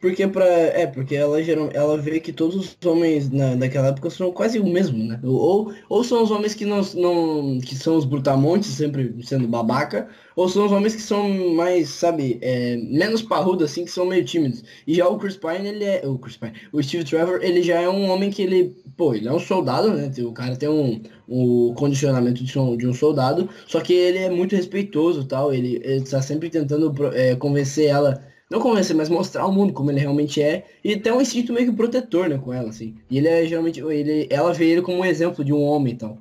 [0.00, 0.44] Porque pra.
[0.44, 4.58] É, porque ela geral, ela vê que todos os homens na, daquela época são quase
[4.58, 5.18] o mesmo, né?
[5.24, 7.58] Ou, ou são os homens que não, não.
[7.60, 10.06] que são os brutamontes, sempre sendo babaca,
[10.36, 14.22] ou são os homens que são mais, sabe, é, menos parrudos, assim, que são meio
[14.22, 14.62] tímidos.
[14.86, 16.06] E já o Chris Pine, ele é.
[16.06, 18.76] O Chris Pine, o Steve Trevor, ele já é um homem que ele.
[18.98, 20.12] Pô, ele é um soldado, né?
[20.20, 24.28] O cara tem um, um condicionamento de um, de um soldado, só que ele é
[24.28, 25.54] muito respeitoso tal.
[25.54, 29.90] Ele, ele tá sempre tentando é, convencer ela não convencer, mas mostrar ao mundo como
[29.90, 32.96] ele realmente é e ter um instinto meio que protetor, né, com ela, assim.
[33.10, 35.96] E ele é geralmente, ele, ela vê ele como um exemplo de um homem e
[35.96, 36.18] tal.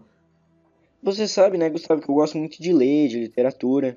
[1.03, 3.95] Você sabe, né, Gustavo, que eu gosto muito de ler, de literatura.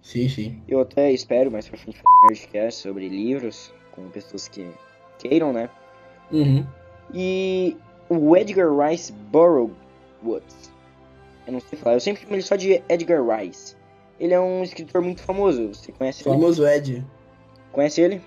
[0.00, 0.62] Sim, sim.
[0.68, 4.68] Eu até espero mais pra frente Nerdcast sobre livros, com pessoas que
[5.18, 5.68] queiram, né?
[6.30, 6.64] Uhum.
[7.12, 7.76] E
[8.08, 9.74] o Edgar Rice Burroughs,
[11.46, 13.74] eu não sei falar, eu sempre chamo ele só de Edgar Rice.
[14.20, 16.36] Ele é um escritor muito famoso, você conhece ele?
[16.36, 17.04] Famoso Ed.
[17.74, 18.20] Conhece ele?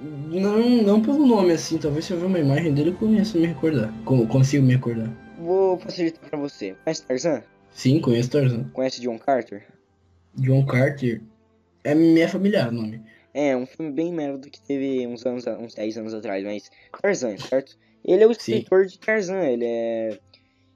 [0.00, 3.46] Não, não pelo nome, assim, talvez se eu ver uma imagem dele eu conheço me
[3.46, 3.90] recordar.
[4.04, 5.10] Co- consigo me recordar.
[5.38, 6.76] Vou facilitar pra você.
[6.84, 7.42] Conhece Tarzan?
[7.72, 8.64] Sim, conheço Tarzan.
[8.74, 9.66] Conhece John Carter?
[10.34, 11.22] John Carter.
[11.84, 13.00] É minha familiar o nome.
[13.32, 17.38] É, um filme bem merda que teve uns anos, uns 10 anos atrás, mas Tarzan,
[17.38, 17.78] certo?
[18.04, 18.56] Ele é o Sim.
[18.56, 20.18] escritor de Tarzan, ele é...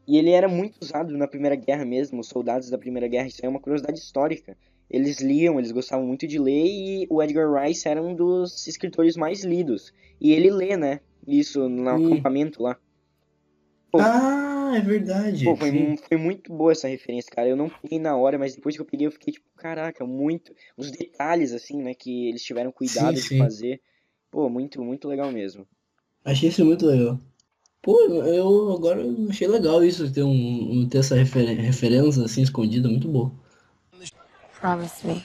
[0.07, 3.45] E ele era muito usado na Primeira Guerra mesmo, os soldados da Primeira Guerra, isso
[3.45, 4.57] é uma curiosidade histórica.
[4.91, 9.17] Eles liam, eles gostavam muito de ler e o Edgar Rice era um dos escritores
[9.17, 9.93] mais lidos.
[10.21, 11.01] E ele lê, né?
[11.27, 12.77] Isso no acampamento lá.
[13.91, 14.01] Pô.
[14.01, 15.45] Ah, é verdade.
[15.45, 17.49] Pô, foi, foi muito boa essa referência, cara.
[17.49, 20.53] Eu não peguei na hora, mas depois que eu peguei, eu fiquei tipo, caraca, muito.
[20.77, 23.39] Os detalhes, assim, né, que eles tiveram cuidado Sim, de sim.
[23.39, 23.81] fazer.
[24.31, 25.67] Pô, muito, muito legal mesmo.
[26.25, 27.19] Achei isso muito legal.
[27.83, 33.33] Pô, eu agora achei legal isso, ter, um, ter essa referência assim escondida, muito boa.
[34.61, 35.25] Promise me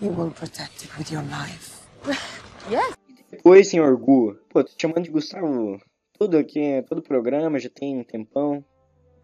[0.00, 1.80] you will protect it with your life.
[3.30, 5.80] Depois, senhor Gu, pô, tô te chamando de Gustavo
[6.18, 8.64] tudo aqui, todo o programa, já tem um tempão.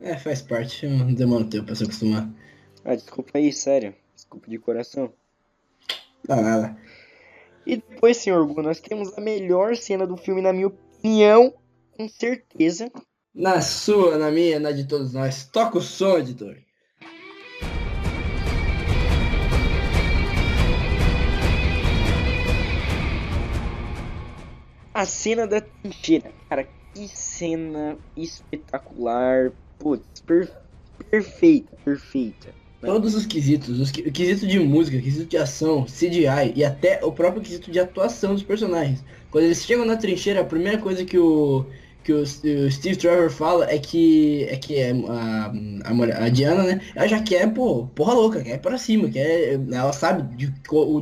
[0.00, 2.28] É, faz parte, não demora um tempo pra se acostumar.
[2.84, 3.94] Ah, desculpa aí, sério.
[4.14, 5.12] Desculpa de coração.
[6.28, 6.76] Ah, nada.
[7.66, 11.52] E depois, senhor Gu, nós temos a melhor cena do filme, na minha opinião,
[11.96, 12.90] com certeza.
[13.34, 15.44] Na sua, na minha, na de todos nós.
[15.46, 16.56] Toca o som, editor.
[24.96, 26.34] A cena da trincheira.
[26.48, 29.52] Cara, que cena espetacular.
[29.78, 30.50] putz, per-
[31.10, 32.54] perfeita, perfeita.
[32.80, 37.12] Todos os quesitos, os que- quesito de música, quesito de ação, CGI e até o
[37.12, 39.04] próprio quesito de atuação dos personagens.
[39.30, 41.70] Quando eles chegam na trincheira, a primeira coisa que o
[42.02, 45.46] que o, o Steve Trevor fala é que é que é a,
[45.84, 46.80] a, a Diana, né?
[46.94, 50.46] Ela já quer, pô, porra louca, quer pra cima, quer, ela sabe de,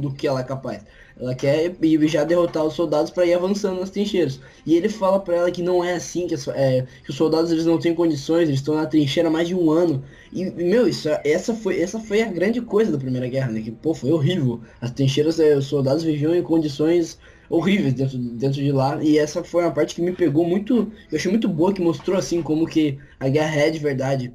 [0.01, 0.83] do que ela é capaz.
[1.17, 1.73] Ela quer
[2.09, 4.41] já derrotar os soldados pra ir avançando nas trincheiras.
[4.67, 7.51] E ele fala pra ela que não é assim, que, as- é, que os soldados
[7.53, 10.03] eles não têm condições, eles estão na trincheira há mais de um ano.
[10.33, 13.63] E, meu, isso, essa, foi, essa foi a grande coisa da Primeira Guerra, né?
[13.63, 14.61] Que, pô, foi horrível.
[14.81, 19.03] As trincheiras, eh, os soldados viviam em condições horríveis dentro, dentro de lá.
[19.03, 22.17] E essa foi uma parte que me pegou muito, eu achei muito boa, que mostrou,
[22.19, 24.33] assim, como que a guerra é de verdade.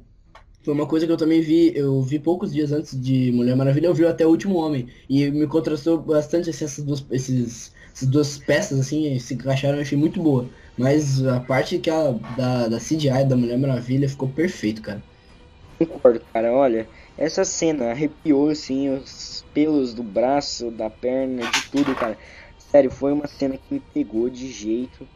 [0.62, 3.86] Foi uma coisa que eu também vi, eu vi poucos dias antes de Mulher Maravilha,
[3.86, 4.88] eu vi até o Último Homem.
[5.08, 9.82] E me contrastou bastante, assim, essas duas, esses, essas duas peças, assim, se encaixaram, eu
[9.82, 10.50] achei muito boa.
[10.76, 15.02] Mas a parte que a, da, da CGI da Mulher Maravilha ficou perfeito, cara.
[15.78, 16.52] Concordo, cara.
[16.52, 22.18] Olha, essa cena arrepiou assim os pelos do braço, da perna, de tudo, cara.
[22.58, 25.08] Sério, foi uma cena que me pegou de jeito.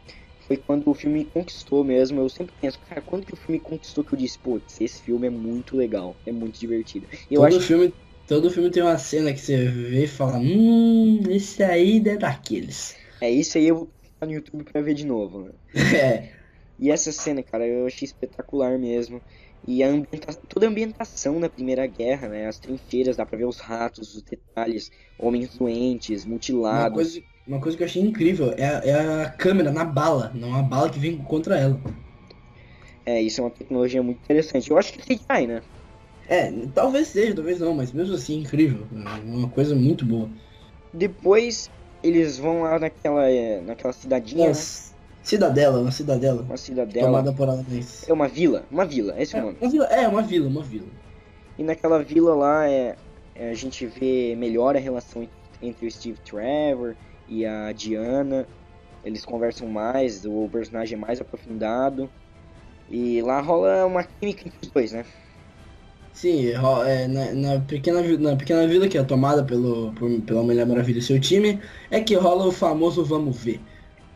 [0.47, 2.19] Foi quando o filme me conquistou mesmo.
[2.21, 5.01] Eu sempre penso, cara, quando que o filme me conquistou que eu disse, putz, esse
[5.01, 7.07] filme é muito legal, é muito divertido.
[7.29, 7.93] Eu todo acho filme,
[8.25, 12.95] todo filme tem uma cena que você vê e fala, hum, esse aí é daqueles.
[13.21, 15.53] é isso aí eu vou no YouTube pra ver de novo, né?
[15.91, 16.35] É,
[16.77, 19.23] E essa cena, cara, eu achei espetacular mesmo.
[19.67, 20.33] E a ambienta...
[20.49, 22.47] toda a ambientação na Primeira Guerra, né?
[22.47, 26.25] As trincheiras, dá pra ver os ratos, os detalhes, homens doentes,
[26.69, 26.87] uma mutilados.
[26.87, 30.55] coisa, uma coisa que eu achei incrível é a, é a câmera na bala, não
[30.55, 31.81] a bala que vem contra ela.
[33.05, 34.69] É, isso é uma tecnologia muito interessante.
[34.69, 35.61] Eu acho que é CGI, né?
[36.27, 38.89] É, talvez seja, talvez não, mas mesmo assim, incrível.
[38.91, 40.33] É uma coisa muito boa.
[40.91, 41.69] Depois
[42.01, 44.67] eles vão lá naquela, é, naquela cidadinha, né?
[44.67, 46.49] Nossa, cidadela, uma cidadela.
[46.49, 47.23] Uma cidadela.
[47.23, 48.05] Tomada por alemães.
[48.07, 49.59] É uma vila, uma vila, esse é É, o nome.
[49.59, 50.91] uma vila, é, uma vila, uma vila.
[51.57, 52.97] E naquela vila lá é,
[53.33, 55.31] é, a gente vê melhor a relação en-
[55.61, 58.49] entre o Steve Trevor e a Diana.
[59.03, 62.13] Eles conversam mais, o personagem é mais aprofundado.
[62.87, 65.03] E lá rola uma química entre os dois, né?
[66.11, 66.47] Sim,
[66.87, 70.99] é, na, na pequena, na pequena vila que é tomada pelo, por- pela Mulher Maravilha
[70.99, 71.61] e seu time,
[71.91, 73.65] é que rola o famoso vamos ver.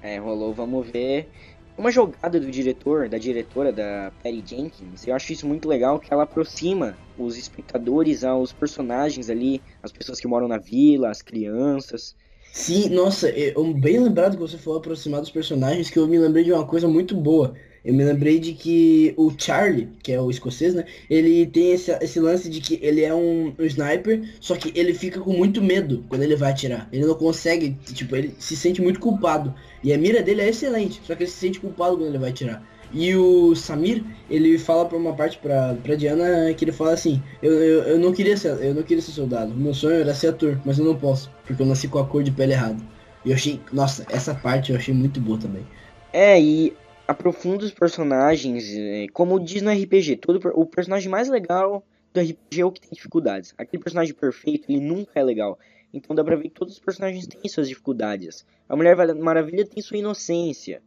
[0.02, 1.32] É, rolou, vamos ver.
[1.78, 6.14] Uma jogada do diretor, da diretora, da Patty Jenkins, eu acho isso muito legal, que
[6.14, 12.16] ela aproxima os espectadores aos personagens ali, as pessoas que moram na vila, as crianças.
[12.52, 16.44] Sim, nossa, eu, bem lembrado que você falou aproximar dos personagens, que eu me lembrei
[16.44, 17.56] de uma coisa muito boa.
[17.84, 20.86] Eu me lembrei de que o Charlie, que é o escocês, né?
[21.10, 24.94] Ele tem esse, esse lance de que ele é um, um sniper, só que ele
[24.94, 26.90] fica com muito medo quando ele vai atirar.
[26.92, 29.56] Ele não consegue, tipo, ele se sente muito culpado.
[29.82, 32.32] E a mira dele é excelente, só que ele se sente culpado quando ele vai
[32.32, 32.62] atirar.
[32.92, 37.22] E o Samir, ele fala pra uma parte pra, pra Diana que ele fala assim,
[37.42, 39.54] eu, eu, eu não queria ser, eu não queria ser soldado.
[39.54, 42.24] Meu sonho era ser ator, mas eu não posso, porque eu nasci com a cor
[42.24, 42.82] de pele errada.
[43.24, 45.66] E eu achei, nossa, essa parte eu achei muito boa também.
[46.12, 46.74] É, e
[47.08, 48.66] aprofunda os personagens,
[49.14, 52.92] como diz no RPG, todo, o personagem mais legal do RPG é o que tem
[52.92, 53.54] dificuldades.
[53.58, 55.60] Aquele personagem perfeito, ele nunca é legal.
[55.94, 58.46] Então dá pra ver que todos os personagens têm suas dificuldades.
[58.68, 60.82] A Mulher Maravilha tem sua inocência.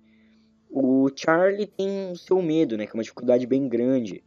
[0.75, 2.87] O Charlie tem o seu medo, né?
[2.87, 4.25] Que é uma dificuldade bem grande.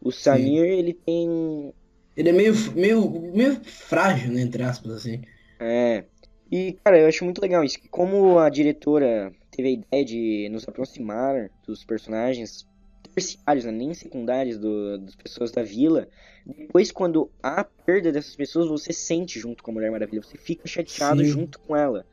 [0.00, 1.72] O Samir, ele tem
[2.16, 5.22] Ele é meio, meio, meio frágil, né, entre aspas, assim.
[5.60, 6.04] É.
[6.50, 7.78] E, cara, eu acho muito legal isso.
[7.78, 12.66] que Como a diretora teve a ideia de nos aproximar dos personagens
[13.14, 16.08] terciários, né, nem secundários do, das pessoas da vila.
[16.46, 20.22] Depois, quando há a perda dessas pessoas, você sente junto com a Mulher Maravilha.
[20.22, 21.30] Você fica chateado Sim.
[21.30, 22.04] junto com ela.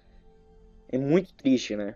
[0.90, 1.96] É muito triste, né?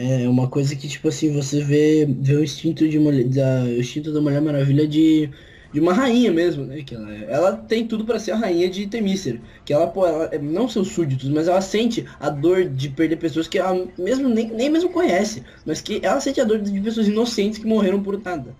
[0.00, 3.80] É uma coisa que, tipo assim, você vê, vê o instinto de mulher, da, o
[3.80, 5.28] instinto da Mulher Maravilha de,
[5.72, 6.84] de uma rainha mesmo, né?
[6.84, 9.42] Que ela, ela tem tudo pra ser a rainha de Temícera.
[9.64, 13.16] Que ela, pô, ela, é- não seus súditos, mas ela sente a dor de perder
[13.16, 15.44] pessoas que ela mesmo nem, nem mesmo conhece.
[15.66, 18.56] Mas que ela sente a dor de pessoas inocentes que morreram por nada.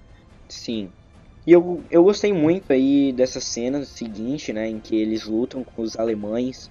[0.49, 0.93] Sim.
[1.47, 4.69] E eu, eu gostei muito aí dessa cena seguinte, né?
[4.69, 6.71] Em que eles lutam com os alemães.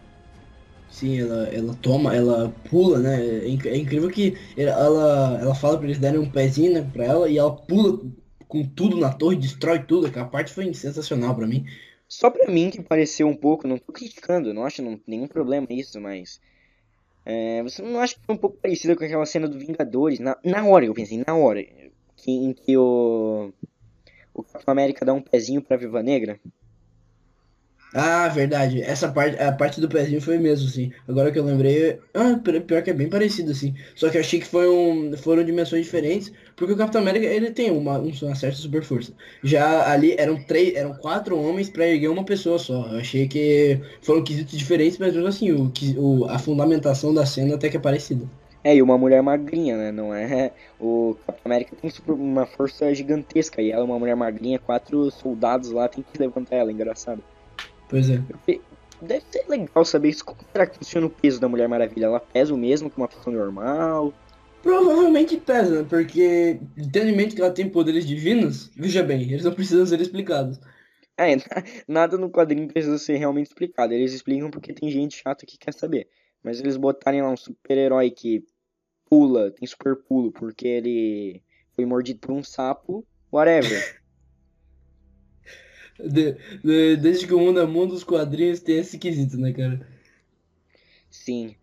[0.89, 3.21] Sim, ela, ela toma, ela pula, né?
[3.23, 7.29] É, é incrível que ela, ela fala pra eles darem um pezinho, né, pra ela
[7.29, 7.99] e ela pula
[8.47, 10.07] com tudo na torre, destrói tudo.
[10.07, 11.65] Aquela parte foi sensacional pra mim.
[12.07, 15.67] Só pra mim que pareceu um pouco, não tô criticando, não acho não, nenhum problema
[15.69, 16.39] isso, mas.
[17.25, 20.19] é, você não acha que foi um pouco parecida com aquela cena do Vingadores?
[20.19, 21.63] Na, na hora, eu pensei, na hora.
[22.15, 23.51] Que, em que o.
[24.33, 26.39] O Capitão América dá um pezinho pra Viva Negra?
[27.93, 28.81] Ah, verdade.
[28.81, 30.91] Essa parte, a parte do pezinho foi mesmo, sim.
[31.07, 33.73] Agora que eu lembrei, ah, pi- pior que é bem parecido, assim.
[33.95, 37.49] Só que eu achei que foi um, foram dimensões diferentes, porque o Capitão América, ele
[37.51, 39.13] tem uma, um- uma certa super força.
[39.41, 42.87] Já ali eram três, eram quatro homens pra erguer uma pessoa só.
[42.91, 47.55] Eu achei que foram quesitos diferentes, mas mesmo assim, o, o, a fundamentação da cena
[47.55, 48.29] até que é parecida.
[48.63, 49.91] É, e uma mulher magrinha, né?
[49.91, 50.53] Não é.
[50.79, 55.71] O Capitão América tem uma força gigantesca e ela é uma mulher magrinha, quatro soldados
[55.71, 57.23] lá tem que levantar ela, engraçado.
[57.89, 58.21] Pois é.
[59.01, 60.25] Deve ser legal saber isso.
[60.25, 62.05] Como será que funciona o peso da Mulher Maravilha?
[62.05, 64.13] Ela pesa o mesmo que uma pessoa normal?
[64.63, 66.59] Provavelmente pesa, porque
[66.91, 70.59] tendo em mente que ela tem poderes divinos, veja bem, eles não precisam ser explicados.
[71.17, 71.35] É,
[71.87, 73.93] nada no quadrinho precisa ser realmente explicado.
[73.93, 76.07] Eles explicam porque tem gente chata que quer saber.
[76.43, 78.43] Mas eles botarem lá um super-herói que
[79.09, 81.41] pula, tem super pulo, porque ele
[81.75, 84.01] foi mordido por um sapo, whatever.
[85.99, 89.87] De- de- desde que o mundo é mundo, os quadrinhos têm esse quesito, né, cara?
[91.09, 91.55] Sim.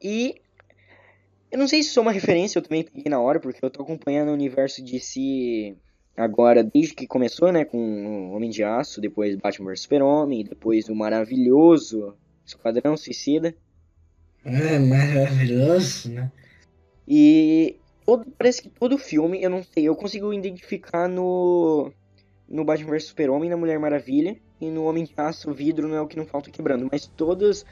[0.00, 0.40] E
[1.50, 3.70] eu não sei se isso é uma referência, eu também peguei na hora, porque eu
[3.70, 5.76] tô acompanhando o universo DC
[6.16, 10.88] agora desde que começou, né, com o Homem de Aço, depois Batman vs Super-Homem, depois
[10.88, 13.54] o maravilhoso Esquadrão Suicida.
[14.44, 16.30] É maravilhoso, né?
[17.06, 21.92] E todo, parece que todo filme, eu não sei, eu consigo identificar no
[22.48, 25.96] no Batman vs Super-Homem, na Mulher Maravilha e no Homem de Aço, o vidro não
[25.96, 27.64] é o que não falta quebrando, mas todos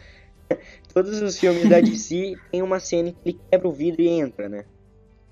[0.93, 4.49] todos os filmes da DC tem uma cena que ele quebra o vidro e entra,
[4.49, 4.65] né?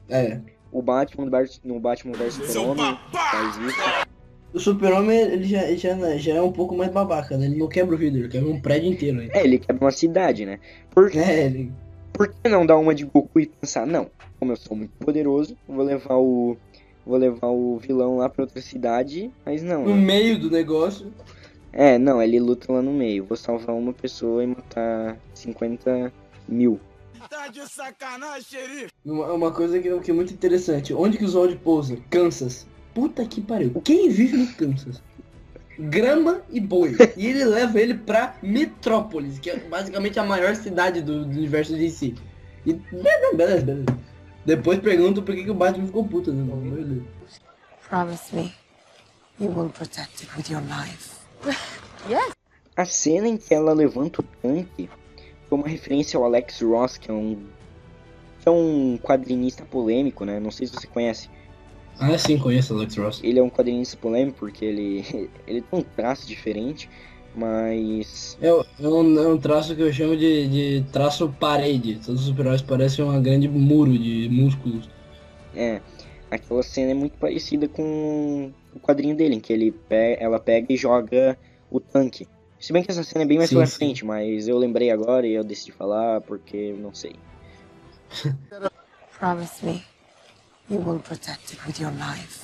[0.08, 0.40] É.
[0.70, 1.30] O Batman
[1.64, 4.12] no Batman vs Super-Homem faz isso.
[4.54, 7.46] O super-homem, ele já, já, já é um pouco mais babaca, né?
[7.46, 9.16] Ele não quebra o vidro, ele quebra um prédio inteiro.
[9.18, 9.28] Né?
[9.32, 10.58] É, ele quebra uma cidade, né?
[10.90, 11.72] Por, É, ele...
[12.12, 15.56] por que não dar uma de Goku e pensar, não, como eu sou muito poderoso,
[15.66, 16.56] vou levar o
[17.04, 19.84] vou levar o vilão lá pra outra cidade, mas não.
[19.84, 20.00] no né?
[20.00, 21.12] meio do negócio.
[21.72, 23.24] É, não, ele luta lá no meio.
[23.24, 26.12] Vou salvar uma pessoa e matar 50
[26.46, 26.78] mil.
[29.04, 30.92] Uma, uma coisa que, que é muito interessante.
[30.92, 31.96] Onde que o Zod pousa?
[32.10, 32.66] Kansas.
[32.94, 33.80] Puta que pariu.
[33.82, 35.02] Quem vive no Kansas?
[35.78, 36.94] Grama e boi.
[37.16, 41.74] E ele leva ele pra Metrópolis, que é basicamente a maior cidade do, do universo
[41.74, 42.14] DC.
[42.66, 44.11] E beleza, beleza, beleza.
[44.44, 46.42] Depois perguntam por que, que o Batman ficou puto, né?
[46.42, 47.04] Meu Deus.
[47.88, 48.52] Promise me
[49.38, 51.20] you will protect it with your life.
[52.76, 54.88] A cena em que ela levanta o tanque
[55.48, 57.46] foi uma referência ao Alex Ross, que é um
[58.40, 60.40] que é um quadrinista polêmico, né?
[60.40, 61.28] Não sei se você conhece.
[62.00, 63.20] Ah, sim, conheço o Alex Ross.
[63.22, 65.04] Ele é um quadrinista polêmico porque ele
[65.46, 66.88] ele tem um traço diferente,
[67.34, 70.48] mas É, é um, é um traço que eu chamo de,
[70.82, 71.96] de traço parede.
[72.04, 74.88] Todos os super-heróis parecem um grande muro de músculos.
[75.54, 75.80] é,
[76.30, 80.72] aquela cena é muito parecida com o quadrinho dele, em que ele pe ela pega
[80.72, 81.38] e joga
[81.70, 82.26] o tanque.
[82.58, 83.76] Se bem que essa cena é bem mais Sim, pra sim.
[83.76, 87.14] frente, mas eu lembrei agora e eu decidi falar porque não sei.
[89.18, 89.84] Promise me
[90.70, 92.40] you will protect it with your life.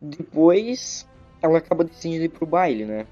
[0.00, 1.06] Depois
[1.42, 3.06] ela acaba decidindo ir pro baile, né?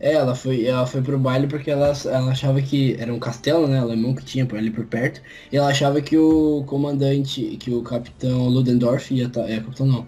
[0.00, 3.68] É, ela foi, ela foi pro baile porque ela, ela achava que era um castelo,
[3.68, 5.20] né, alemão que tinha ali por perto,
[5.52, 10.06] e ela achava que o comandante, que o capitão Ludendorff ia estar, é, capitão não,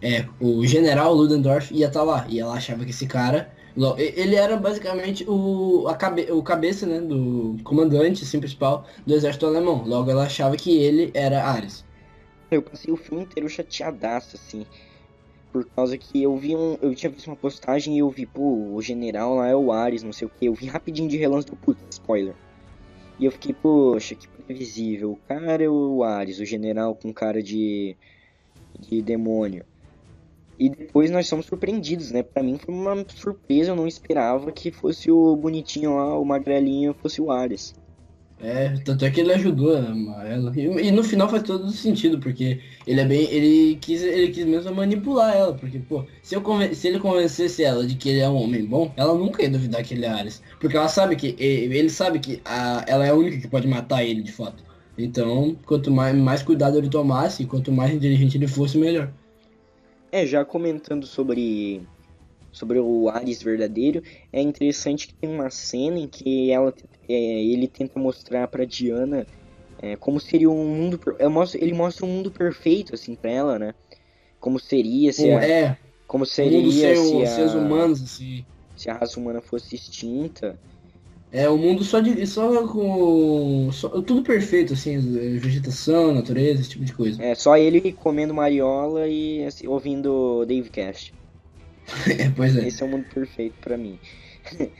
[0.00, 3.52] é, o general Ludendorff ia estar lá, e ela achava que esse cara,
[3.98, 9.44] ele era basicamente o, a cabe, o cabeça, né, do comandante, assim, principal do exército
[9.44, 11.84] alemão, logo ela achava que ele era Ares.
[12.50, 14.64] Eu passei o filme inteiro chateadaço, assim.
[15.54, 16.76] Por causa que eu vi um.
[16.82, 20.02] Eu tinha visto uma postagem e eu vi, pô, o general lá é o Ares,
[20.02, 20.46] não sei o que.
[20.46, 22.34] Eu vi rapidinho de relance do puta, spoiler.
[23.20, 25.12] E eu fiquei, poxa, que previsível.
[25.12, 27.96] O cara é o Ares, o general com cara de.
[28.80, 29.64] de demônio.
[30.58, 32.24] E depois nós somos surpreendidos, né?
[32.24, 36.94] Pra mim foi uma surpresa, eu não esperava que fosse o bonitinho lá, o magrelinho,
[36.94, 37.72] fosse o Ares.
[38.44, 40.52] É, tanto é que ele ajudou ela.
[40.54, 43.22] E, e no final faz todo sentido, porque ele é bem.
[43.30, 47.64] Ele quis, ele quis mesmo manipular ela, porque, pô, se, eu conven- se ele convencesse
[47.64, 50.08] ela de que ele é um homem bom, ela nunca ia duvidar que ele é
[50.08, 50.42] Ares.
[50.60, 51.34] Porque ela sabe que.
[51.38, 54.62] Ele sabe que a, ela é a única que pode matar ele de fato.
[54.98, 59.10] Então, quanto mais, mais cuidado ele tomasse, quanto mais inteligente ele fosse, melhor.
[60.12, 61.82] É, já comentando sobre
[62.54, 64.02] sobre o Ares verdadeiro,
[64.32, 66.72] é interessante que tem uma cena em que ela
[67.08, 69.26] é, ele tenta mostrar pra Diana
[69.82, 73.58] é, como seria um mundo é, mostra- ele mostra um mundo perfeito assim para ela,
[73.58, 73.74] né?
[74.40, 75.76] Como seria se a, é,
[76.06, 78.44] como seria se, a, humanos, assim.
[78.76, 80.58] se a raça humana fosse extinta.
[81.32, 82.24] É o mundo só de.
[82.26, 83.72] só com.
[83.72, 84.98] Só, tudo perfeito, assim,
[85.38, 87.20] vegetação, natureza, esse tipo de coisa.
[87.22, 91.12] É só ele comendo mariola e assim, ouvindo Dave Cast.
[92.18, 92.66] É, pois é.
[92.66, 93.98] Esse é o mundo perfeito pra mim.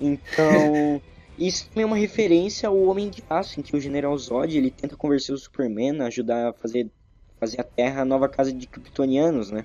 [0.00, 1.00] então,
[1.38, 4.70] isso também é uma referência ao Homem de Aço, em que o General Zod ele
[4.70, 6.90] tenta convencer o Superman a ajudar a fazer,
[7.38, 9.64] fazer a Terra a nova casa de Kryptonianos, né?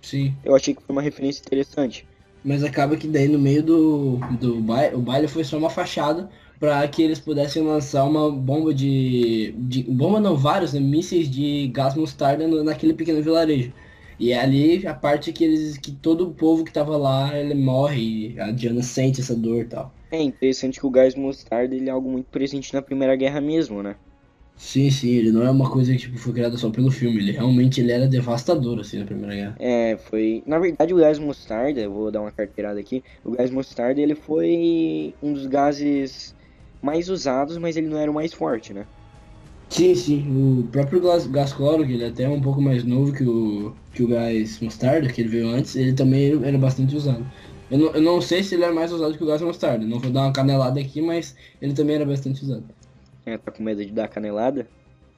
[0.00, 0.34] Sim.
[0.44, 2.06] Eu achei que foi uma referência interessante.
[2.44, 6.28] Mas acaba que daí no meio do, do baile, o baile foi só uma fachada
[6.58, 11.68] para que eles pudessem lançar uma bomba de, de bomba não vários né, mísseis de
[11.68, 13.72] gás mostarda no, naquele pequeno vilarejo
[14.22, 17.54] e é ali a parte que eles que todo o povo que tava lá ele
[17.54, 21.74] morre e a Diana sente essa dor e tal É interessante que o gás mostarda
[21.74, 23.96] ele é algo muito presente na Primeira Guerra mesmo, né?
[24.56, 27.32] sim sim ele não é uma coisa que tipo, foi criada só pelo filme ele
[27.32, 30.42] realmente ele era devastador assim na primeira guerra É, foi.
[30.46, 33.04] Na verdade, o gás mostarda, eu vou dar uma carteirada aqui.
[33.24, 36.34] O gás mostarda ele foi um dos gases
[36.80, 38.88] mais usados, mas ele não era o mais forte, né?
[39.72, 40.60] Sim, sim.
[40.60, 44.02] O próprio gás, cloro, que ele é até um pouco mais novo que o, que
[44.02, 47.24] o gás mostarda, que ele veio antes, ele também era bastante usado.
[47.70, 49.84] Eu não, eu não sei se ele é mais usado que o gás mostarda.
[49.86, 52.64] Não vou dar uma canelada aqui, mas ele também era bastante usado.
[53.24, 54.66] É, tá com medo de dar canelada?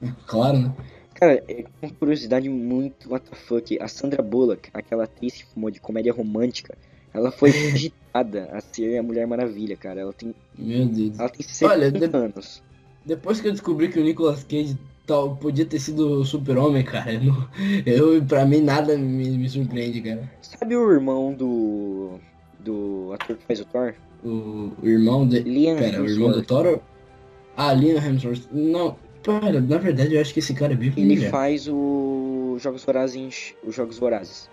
[0.25, 0.73] Claro, né?
[1.15, 3.77] Cara, é uma curiosidade muito what the fuck.
[3.81, 6.77] A Sandra Bullock, aquela atriz que fumou de comédia romântica,
[7.13, 10.01] ela foi cogitada a ser a Mulher Maravilha, cara.
[10.01, 11.17] Ela tem, Meu Deus.
[11.19, 12.61] ela tem 70 Olha, de- anos.
[13.05, 17.13] Depois que eu descobri que o Nicolas Cage tal, podia ter sido o super-homem, cara,
[17.13, 17.47] eu, não-
[17.85, 20.31] eu, pra mim nada me, me surpreende, cara.
[20.41, 22.19] Sabe o irmão do.
[22.59, 23.93] do ator que faz o Thor?
[24.23, 25.49] O, o irmão dele.
[25.51, 26.47] Liam Pera, o irmão do Hemsworth.
[26.47, 26.79] Thor?
[27.55, 28.47] Ah, Liam Hemsworth.
[28.51, 32.83] Não, pera, na verdade eu acho que esse cara é bem Ele faz o Jogos
[32.83, 34.49] Vorazes, os Jogos Vorazes.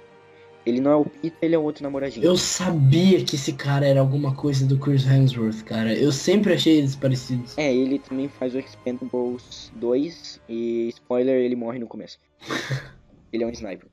[0.64, 2.24] Ele não é o Peter, ele é o outro namoradinho.
[2.24, 5.92] Eu sabia que esse cara era alguma coisa do Chris Hemsworth, cara.
[5.92, 7.58] Eu sempre achei eles parecidos.
[7.58, 12.18] É, ele também faz o Expendables 2 e spoiler, ele morre no começo.
[13.32, 13.88] ele é um sniper.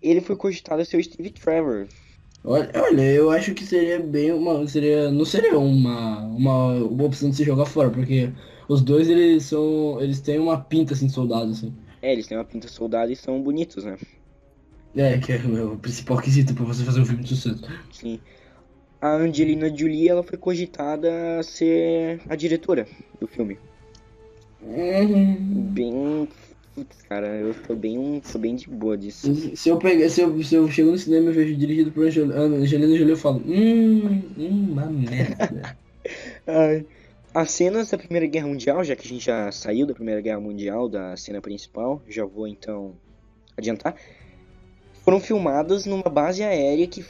[0.00, 1.86] Ele foi cogitado a ser o Steve Trevor.
[2.44, 4.66] Olha, olha, eu acho que seria bem uma.
[4.66, 5.10] Seria.
[5.10, 8.30] Não seria uma, uma, uma opção de se jogar fora, porque
[8.68, 10.00] os dois eles são.
[10.00, 11.74] Eles têm uma pinta assim de soldado, assim.
[12.00, 13.96] É, eles têm uma pinta soldado e são bonitos, né?
[14.96, 17.62] É, que é o principal quesito pra você fazer um filme de sucesso.
[17.92, 18.18] Sim.
[19.00, 22.86] A Angelina Jolie, ela foi cogitada a ser a diretora
[23.20, 23.58] do filme.
[24.62, 25.36] Uhum.
[25.72, 26.28] Bem...
[26.74, 29.56] Putz, cara, eu tô bem, tô bem de boa disso.
[29.56, 32.30] Se eu pegar, se eu, se eu chego no cinema e vejo dirigido por Angel-
[32.30, 35.76] Angelina Jolie, eu falo, hum, hum, uma merda.
[36.46, 36.86] Ai.
[37.34, 40.40] As cenas da Primeira Guerra Mundial, já que a gente já saiu da Primeira Guerra
[40.40, 42.94] Mundial, da cena principal, já vou então
[43.56, 43.94] adiantar,
[45.08, 47.02] foram filmadas numa base aérea que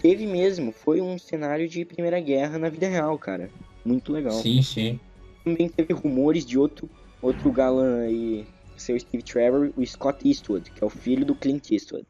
[0.00, 3.50] teve mesmo, foi um cenário de Primeira Guerra na vida real, cara.
[3.84, 4.34] Muito legal.
[4.34, 5.00] sim, sim.
[5.42, 6.88] Também teve rumores de outro,
[7.20, 11.72] outro galã aí, seu Steve Trevor, o Scott Eastwood, que é o filho do Clint
[11.72, 12.06] Eastwood.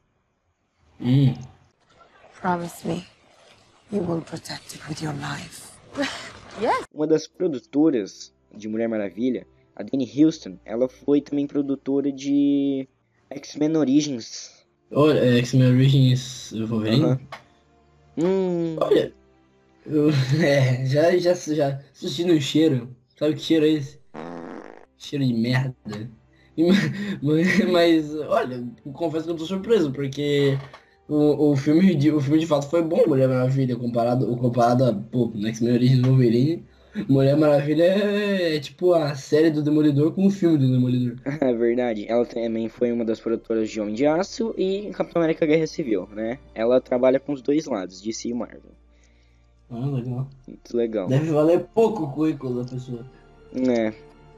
[1.00, 1.34] Hum.
[2.38, 3.06] Promise me
[3.90, 5.72] you will protect it with your life.
[6.92, 12.86] Uma das produtoras de Mulher Maravilha, a Danny Houston, ela foi também produtora de
[13.30, 14.53] X-Men Origins.
[14.94, 17.04] Olha, é, X-Men Origins Wolverine.
[17.04, 17.18] Aham.
[18.16, 19.12] Hum, Olha,
[19.86, 20.10] eu,
[20.42, 22.96] é, já, já, já assistindo o cheiro.
[23.18, 24.00] Sabe que cheiro é esse?
[24.96, 25.74] Cheiro de merda.
[26.56, 26.74] Ma-
[27.22, 30.56] Mas, mas, olha, confesso que eu tô surpreso, porque
[31.08, 34.94] o, o, filme, de, o filme de fato foi bom, Mulher Maravilha, comparado, comparado a,
[34.94, 36.64] pô, no X-Men Origins Wolverine.
[37.08, 41.16] Mulher Maravilha é, é tipo a série do Demolidor com o filme do Demolidor.
[41.40, 42.06] é verdade.
[42.08, 46.08] Ela também foi uma das produtoras de Homem de Aço e Capitão América Guerra Civil,
[46.12, 46.38] né?
[46.54, 48.72] Ela trabalha com os dois lados, DC e Marvel.
[49.70, 50.28] Ah, legal.
[50.46, 51.08] Muito legal.
[51.08, 53.04] Deve valer pouco o currículo da pessoa.
[53.56, 53.92] É,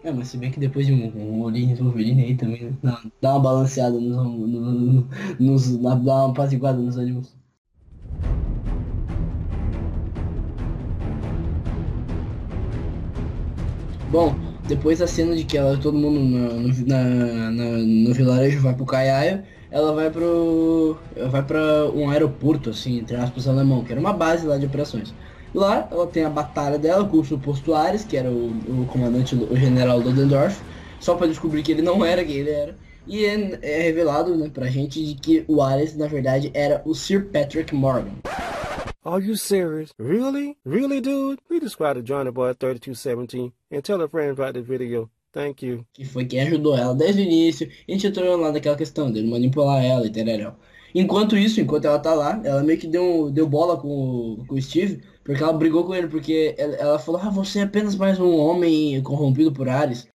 [0.05, 2.73] É, mas se bem que depois de um, um Origins Wolverine aí também, né?
[2.83, 5.09] dá, dá uma balanceada nos, no- no-
[5.41, 7.35] nos, dá dá uma apaziguada nos ânimos.
[14.17, 18.61] Bom, depois da cena de que ela, todo mundo no, no, na- na- no vilarejo
[18.63, 20.99] vai pro Caiaia, ela vai pro.
[21.31, 25.15] vai pra um aeroporto, assim, entre aspas, alemão, que era uma base lá de operações.
[25.53, 29.35] Lá ela tem a batalha dela com o suposto Ares, que era o, o comandante,
[29.35, 30.65] o general Ludendorff,
[30.99, 32.79] só pra descobrir que ele não era quem ele era.
[33.07, 36.95] E é, é revelado né, pra gente de que o Ares, na verdade, era o
[36.95, 38.19] Sir Patrick Morgan.
[39.07, 39.95] Are you serious?
[40.01, 40.57] Really?
[40.65, 41.39] Really, dude?
[41.49, 45.09] We described Johnny Boy 3217 and tell a friend about this video.
[45.33, 45.87] Thank you.
[45.95, 47.71] que foi quem ajudou ela desde o início.
[47.89, 50.59] A gente entrou lá naquela questão dele manipular ela e tal.
[50.93, 54.57] Enquanto isso, enquanto ela tá lá, ela meio que deu, deu bola com o, com
[54.57, 57.95] o Steve, porque ela brigou com ele, porque ela, ela falou, ah, você é apenas
[57.95, 60.09] mais um homem corrompido por Ares.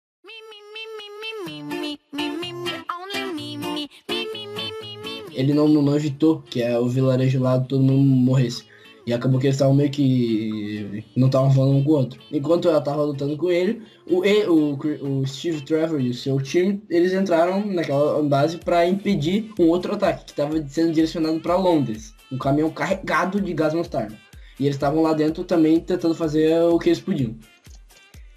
[5.31, 8.68] Ele não, não evitou que é, o vilarejo lá todo mundo morresse.
[9.09, 12.21] E acabou que eles estavam meio que não estavam falando um com o outro.
[12.31, 16.79] Enquanto ela tava lutando com ele, o, o, o Steve Trevor e o seu time,
[16.87, 22.13] eles entraram naquela base para impedir um outro ataque que estava sendo direcionado para Londres.
[22.31, 24.15] Um caminhão carregado de gás mostarda.
[24.59, 27.35] E eles estavam lá dentro também tentando fazer o que eles podiam.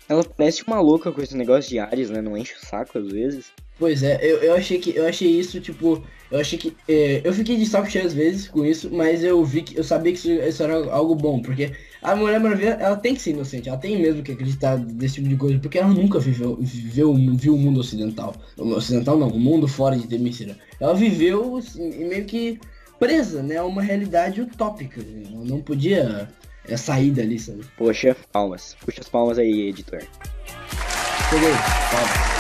[0.09, 2.21] Ela parece uma louca com esse negócio de Ares, né?
[2.21, 3.47] Não enche o saco às vezes.
[3.79, 6.77] Pois é, eu, eu achei que eu achei isso, tipo, eu achei que.
[6.87, 9.83] é, eu fiquei de saco cheio às vezes com isso, mas eu vi que eu
[9.83, 11.73] sabia que isso, isso era algo bom, porque
[12.03, 15.29] a Mulher Maravilha, ela tem que ser inocente, ela tem mesmo que acreditar desse tipo
[15.29, 18.35] de coisa, porque ela nunca viveu, viveu viu o mundo ocidental.
[18.57, 20.57] O Ocidental não, o mundo fora de Temícera.
[20.81, 22.59] Ela viveu assim, meio que
[22.99, 25.01] presa, né, uma realidade utópica.
[25.01, 26.29] Ela não podia
[26.67, 27.65] é, sair dali, sabe?
[27.77, 28.77] Poxa, palmas.
[28.81, 30.03] Puxa as palmas aí, editor.
[31.31, 31.53] Cheguei,
[31.91, 32.33] calma.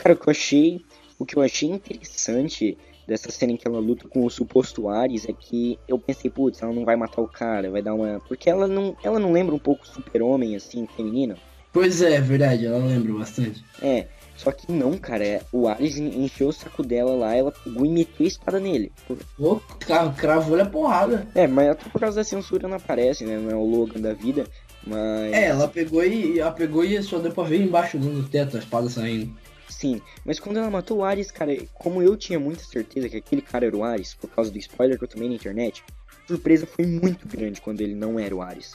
[0.00, 0.84] Cara, o que eu achei.
[1.18, 5.28] O que eu achei interessante dessa cena em que ela luta com o suposto Ares
[5.28, 8.20] é que eu pensei, putz, ela não vai matar o cara, vai dar uma.
[8.26, 8.96] Porque ela não.
[9.02, 11.36] Ela não lembra um pouco super-homem, assim, feminina.
[11.72, 13.64] Pois é, verdade, ela lembra bastante.
[13.82, 14.06] É.
[14.42, 17.84] Só que não, cara, é, o Ares en- encheu o saco dela lá, ela pegou
[17.84, 18.90] e meteu a espada nele.
[19.38, 21.26] Ô, ca- cravou-lhe a porrada.
[21.34, 23.36] É, mas até por causa da censura não aparece, né?
[23.36, 24.46] Não é o Logan da vida.
[24.86, 25.32] Mas.
[25.34, 28.60] É, ela pegou e ela pegou e só deu pra ver embaixo do teto a
[28.60, 29.30] espada saindo.
[29.68, 33.42] Sim, mas quando ela matou o Ares, cara, como eu tinha muita certeza que aquele
[33.42, 35.84] cara era o Ares, por causa do spoiler que eu tomei na internet,
[36.24, 38.72] a surpresa foi muito grande quando ele não era o Ares.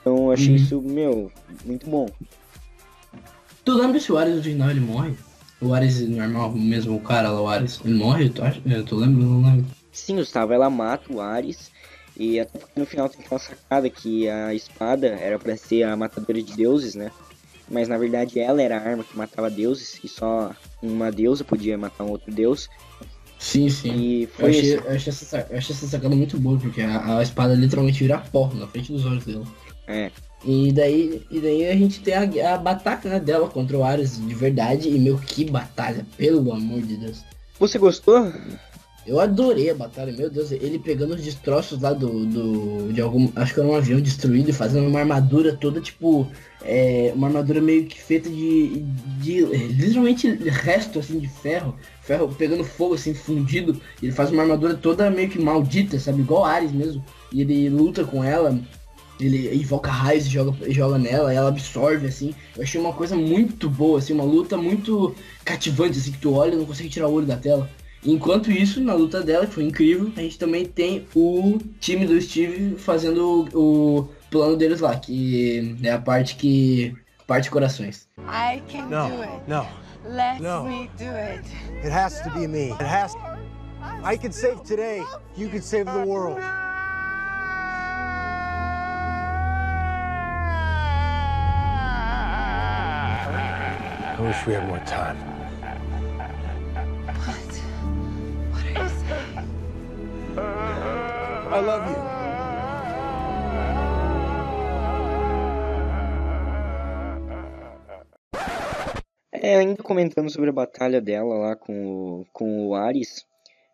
[0.00, 0.54] Então eu achei Uhum.
[0.56, 1.32] isso, meu,
[1.64, 2.06] muito bom.
[3.68, 5.12] Tu lembra se o Ares original ele morre?
[5.60, 8.30] O Ares normal, mesmo o cara lá, o Ares, ele morre?
[8.30, 8.62] Tu, acha?
[8.64, 9.22] É, tu lembra?
[9.22, 9.66] Eu Não lembro.
[9.92, 11.70] Sim, Gustavo, ela mata o Ares,
[12.16, 15.94] e até porque no final tem aquela sacada que a espada era pra ser a
[15.98, 17.10] matadora de deuses, né?
[17.70, 20.50] Mas na verdade ela era a arma que matava deuses, e só
[20.82, 22.70] uma deusa podia matar um outro deus.
[23.38, 23.92] Sim, sim.
[23.94, 24.74] E Eu foi achei, esse.
[24.86, 27.98] eu, achei essa, sa- eu achei essa sacada muito boa, porque a, a espada literalmente
[28.02, 29.44] vira pó na frente dos olhos dela.
[29.86, 30.10] É.
[30.44, 34.18] E daí, e daí a gente tem a, a batalha né, dela contra o Ares
[34.24, 34.88] de verdade.
[34.88, 37.24] E meu, que batalha, pelo amor de Deus.
[37.58, 38.32] Você gostou?
[39.08, 43.30] Eu adorei a batalha, meu Deus, ele pegando os destroços lá do, do de algum,
[43.34, 46.28] acho que era um avião destruído e fazendo uma armadura toda tipo,
[46.62, 48.84] é, uma armadura meio que feita de,
[49.18, 54.74] de literalmente resto assim de ferro, ferro pegando fogo assim fundido, ele faz uma armadura
[54.74, 58.60] toda meio que maldita, sabe, igual Ares mesmo, e ele luta com ela,
[59.20, 62.34] ele invoca raios e joga, joga nela, e ela absorve assim.
[62.56, 65.14] Eu achei uma coisa muito boa, assim, uma luta muito
[65.44, 67.68] cativante, assim, que tu olha e não consegue tirar o olho da tela.
[68.04, 72.20] Enquanto isso, na luta dela, que foi incrível, a gente também tem o time do
[72.20, 76.94] Steve fazendo o, o plano deles lá, que é a parte que.
[77.26, 78.08] parte corações.
[78.18, 79.42] I can do No, it.
[79.48, 79.66] no.
[80.08, 80.64] Let No.
[80.64, 81.42] me do it.
[81.84, 82.70] It has to be me.
[82.70, 83.14] It has.
[84.04, 85.02] I can save today.
[85.36, 86.38] You can save the world.
[94.18, 95.16] I wish we had more time.
[97.22, 97.54] What?
[98.50, 99.46] What are you saying?
[101.54, 102.18] I love you.
[109.30, 113.24] É, ainda comentando sobre a batalha dela lá com o, com o Ares,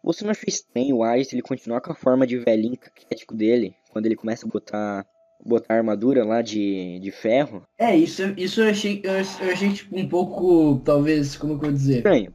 [0.02, 3.74] você não achou estranho o Ares ele continuar com a forma de velhinho caquético dele,
[3.90, 5.06] quando ele começa a botar,
[5.44, 7.62] botar armadura lá de, de ferro?
[7.78, 11.76] É, isso, isso eu achei, eu, achei tipo um pouco, talvez, como que eu vou
[11.76, 11.96] dizer?
[11.98, 12.32] Estranho.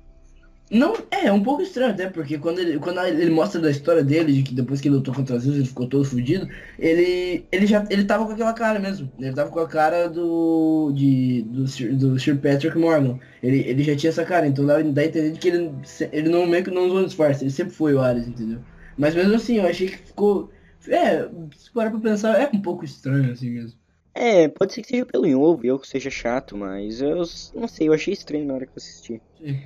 [0.71, 4.31] Não, é, um pouco estranho até, porque quando ele, quando ele mostra da história dele,
[4.33, 6.47] de que depois que ele lutou contra os Zeus, ele ficou todo fudido,
[6.77, 10.91] ele, ele já, ele tava com aquela cara mesmo, ele tava com a cara do,
[10.93, 14.79] de, do, Sir, do Sir Patrick Morgan, ele, ele já tinha essa cara, então dá,
[14.79, 15.71] dá a entender que ele,
[16.11, 18.59] ele não meio que não usou disfarce, ele sempre foi o Ares, entendeu?
[18.95, 20.51] Mas mesmo assim, eu achei que ficou,
[20.87, 23.79] é, se parar pra pensar, é um pouco estranho assim mesmo.
[24.13, 27.23] É, pode ser que seja pelo em ovo, eu que seja chato, mas eu
[27.53, 29.23] não sei, eu achei estranho na hora que eu assisti.
[29.37, 29.61] Sim.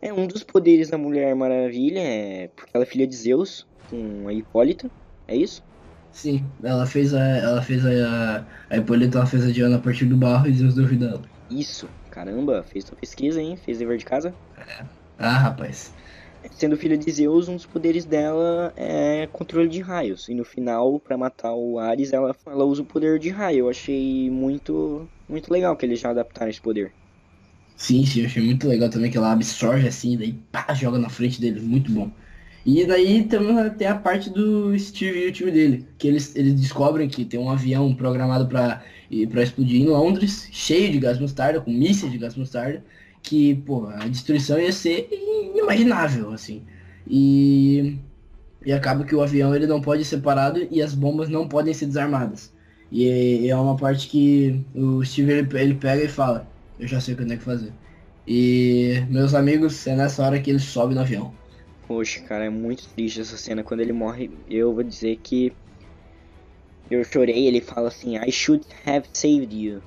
[0.00, 4.28] É, um dos poderes da Mulher Maravilha é porque ela é filha de Zeus, com
[4.28, 4.90] a Hipólita,
[5.26, 5.62] é isso?
[6.10, 10.04] Sim, ela fez a, ela fez a, a Hipólita, ela fez a Diana a partir
[10.06, 11.22] do barro e Zeus deu vida.
[11.50, 13.54] Isso, caramba, fez tua pesquisa, hein?
[13.56, 14.34] Fez dever de casa?
[15.18, 15.94] Ah, rapaz.
[16.50, 20.28] Sendo filha de Zeus, um dos poderes dela é controle de raios.
[20.28, 23.60] E no final, pra matar o Ares, ela, ela usa o poder de raio.
[23.60, 26.94] Eu achei muito, muito legal que eles já adaptaram esse poder.
[27.76, 31.08] Sim, sim, eu achei muito legal também que ela absorve assim, daí pá, joga na
[31.08, 32.10] frente dele, muito bom.
[32.66, 36.60] E daí também tem a parte do Steve e o time dele, que eles, eles
[36.60, 38.82] descobrem que tem um avião programado pra
[39.42, 42.84] explodir em Londres, cheio de gás mostarda, com mísseis de gás mostarda,
[43.22, 46.62] que, pô, a destruição ia ser inimaginável, assim.
[47.06, 47.98] E,
[48.64, 51.74] e acaba que o avião ele não pode ser separado e as bombas não podem
[51.74, 52.52] ser desarmadas.
[52.90, 56.48] E é uma parte que o Steve ele, ele pega e fala,
[56.78, 57.72] eu já sei o que eu tenho que fazer.
[58.26, 61.32] E meus amigos, é nessa hora que ele sobe no avião.
[61.86, 63.62] Poxa, cara, é muito triste essa cena.
[63.62, 65.50] Quando ele morre, eu vou dizer que
[66.90, 67.46] eu chorei.
[67.46, 69.82] Ele fala assim: I should have saved you.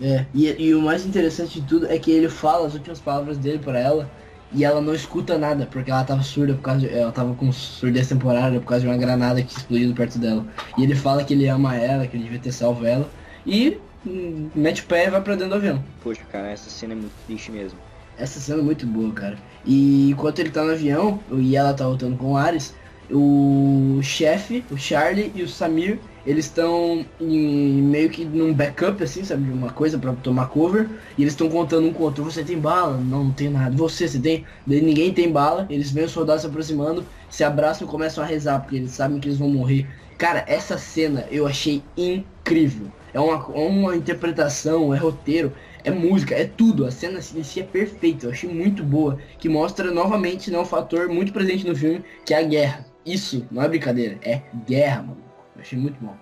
[0.00, 3.38] É, e, e o mais interessante de tudo é que ele fala as últimas palavras
[3.38, 4.10] dele para ela
[4.52, 7.50] e ela não escuta nada, porque ela tava surda por causa de, ela tava com
[7.50, 10.46] surdez temporária por causa de uma granada que explodiu perto dela.
[10.78, 13.08] E ele fala que ele ama ela, que ele devia ter salvo ela
[13.44, 15.82] e hum, mete o pé e vai pra dentro do avião.
[16.02, 17.78] Poxa, cara, essa cena é muito triste mesmo.
[18.18, 19.36] Essa cena é muito boa, cara.
[19.64, 22.74] E enquanto ele tá no avião, e ela tá lutando com o Ares,
[23.10, 29.48] o chefe, o Charlie e o Samir, eles estão meio que num backup, assim, sabe?
[29.50, 30.88] Uma coisa para tomar cover.
[31.16, 32.24] E eles estão contando um com o outro.
[32.24, 32.96] Você tem bala?
[32.96, 33.76] Não, não tem nada.
[33.76, 34.44] Você, você tem?
[34.66, 35.66] Ninguém tem bala.
[35.70, 39.20] Eles veem os soldados se aproximando, se abraçam e começam a rezar, porque eles sabem
[39.20, 39.86] que eles vão morrer.
[40.18, 42.90] Cara, essa cena eu achei incrível.
[43.14, 45.52] É uma, é uma interpretação, é roteiro,
[45.84, 46.84] é música, é tudo.
[46.86, 49.18] A cena em si é perfeita, eu achei muito boa.
[49.38, 52.95] Que mostra novamente né, um fator muito presente no filme, que é a guerra.
[53.06, 55.22] Isso não é brincadeira, é guerra, mano.
[55.54, 56.14] Eu achei muito bom.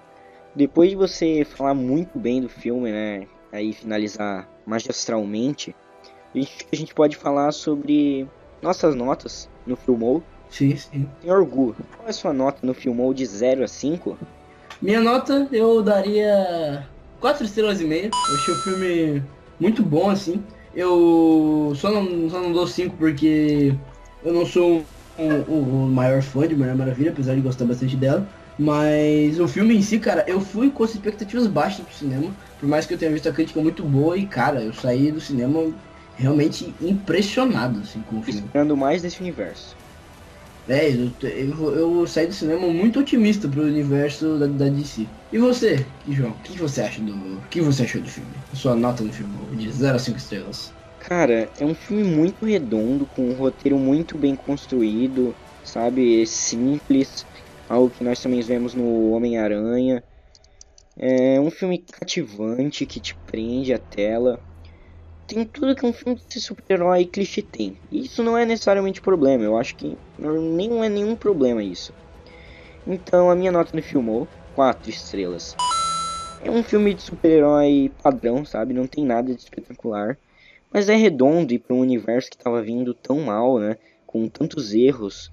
[0.55, 3.26] Depois de você falar muito bem do filme, né?
[3.51, 5.74] Aí finalizar magistralmente,
[6.35, 8.28] a gente, a gente pode falar sobre
[8.61, 10.22] nossas notas no Filmou.
[10.51, 11.09] Sim, sim.
[11.20, 11.76] Tem orgulho.
[11.97, 14.18] Qual é a sua nota no Filmou de 0 a 5?
[14.82, 16.87] Minha nota eu daria
[17.20, 18.11] 4 estrelas e meia.
[18.12, 19.22] Eu achei o filme
[19.59, 20.45] muito bom, assim.
[20.74, 23.74] Eu só não, só não dou 5 porque
[24.24, 24.85] eu não sou
[25.19, 28.27] o, o, o, maior fã de Mulher Maravilha, apesar de gostar bastante dela.
[28.59, 32.31] Mas o filme em si, cara, eu fui com as expectativas baixas pro cinema.
[32.61, 35.21] Por mais que eu tenha visto a crítica muito boa e, cara, eu saí do
[35.21, 35.73] cinema
[36.17, 38.41] realmente impressionado assim, com o filme.
[38.41, 39.77] Esperando mais desse universo.
[40.69, 45.07] É, eu, eu, eu, saí do cinema muito otimista pro universo da, da DC.
[45.31, 47.12] E você, João, o que você acha do.
[47.12, 48.31] O que você achou do filme?
[48.55, 50.73] Sua nota no filme de 0 a 5 estrelas.
[51.07, 56.27] Cara, é um filme muito redondo, com um roteiro muito bem construído, sabe?
[56.27, 57.27] Simples,
[57.69, 60.03] algo que nós também vemos no Homem-Aranha.
[60.97, 64.41] É um filme cativante que te prende a tela
[65.27, 67.79] tem tudo que um filme de super-herói clichê tem.
[67.91, 71.93] E isso não é necessariamente problema, eu acho que nem é nenhum problema isso.
[72.87, 75.55] Então a minha nota no filmou, 4 estrelas.
[76.43, 78.75] É um filme de super-herói padrão, sabe?
[78.75, 80.19] Não tem nada de espetacular.
[80.75, 83.77] Mas é redondo e para um universo que estava vindo tão mal, né?
[84.05, 85.31] Com tantos erros,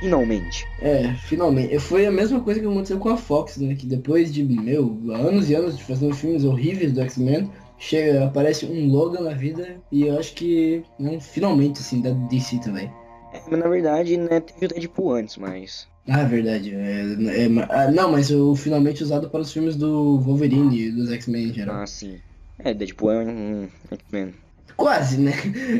[0.00, 0.66] Finalmente.
[0.80, 1.78] É, finalmente.
[1.78, 3.74] Foi a mesma coisa que aconteceu com a Fox, né?
[3.74, 8.64] Que depois de, meu, anos e anos de fazer filmes horríveis do X-Men, chega, aparece
[8.64, 12.90] um Logan na vida e eu acho que, né, finalmente, assim, da DC também.
[13.32, 15.89] É, mas na verdade, né, teve o Deadpool antes, mas...
[16.08, 16.74] Ah, verdade.
[16.74, 21.10] É, é, é, não, mas o finalmente usado para os filmes do Wolverine e dos
[21.10, 21.76] X-Men em geral.
[21.76, 22.20] Ah, sim.
[22.58, 24.34] É, Deadpool é um X-Men.
[24.76, 25.32] Quase, né?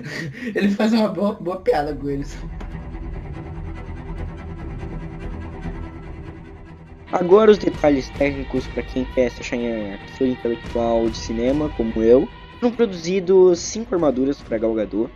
[0.54, 2.36] Ele faz uma boa, boa piada com eles.
[7.12, 9.58] Agora os detalhes técnicos para quem quer se achar
[10.06, 12.28] pessoa intelectual de cinema, como eu.
[12.60, 15.10] Foram produzidos 5 armaduras para Gal Gadot.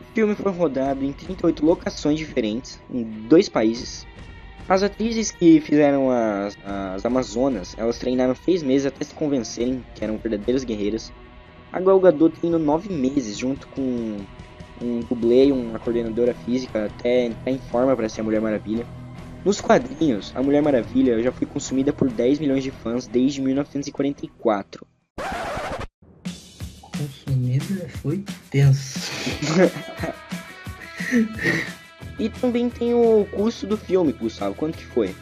[0.00, 4.06] O filme foi rodado em 38 locações diferentes, em dois países.
[4.68, 10.02] As atrizes que fizeram as, as Amazonas, elas treinaram 6 meses até se convencerem que
[10.02, 11.12] eram verdadeiras guerreiras.
[11.72, 14.16] A Gal Gadot treinou 9 meses junto com
[14.82, 18.84] um dublê e uma coordenadora física até entrar em forma para ser a Mulher Maravilha.
[19.44, 24.84] Nos quadrinhos, a Mulher Maravilha já foi consumida por 10 milhões de fãs desde 1944.
[26.80, 28.98] Consumida foi tenso.
[32.18, 34.54] e também tem o custo do filme, Gustavo.
[34.54, 35.14] Quanto que foi?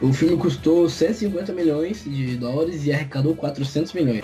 [0.00, 4.20] O filme custou 150 milhões de dólares e arrecadou 400 milhões.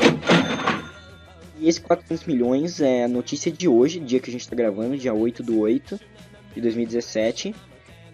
[1.59, 4.99] E esse 400 milhões é a notícia de hoje, dia que a gente está gravando,
[4.99, 5.99] dia 8 do 8
[6.55, 7.55] de 2017.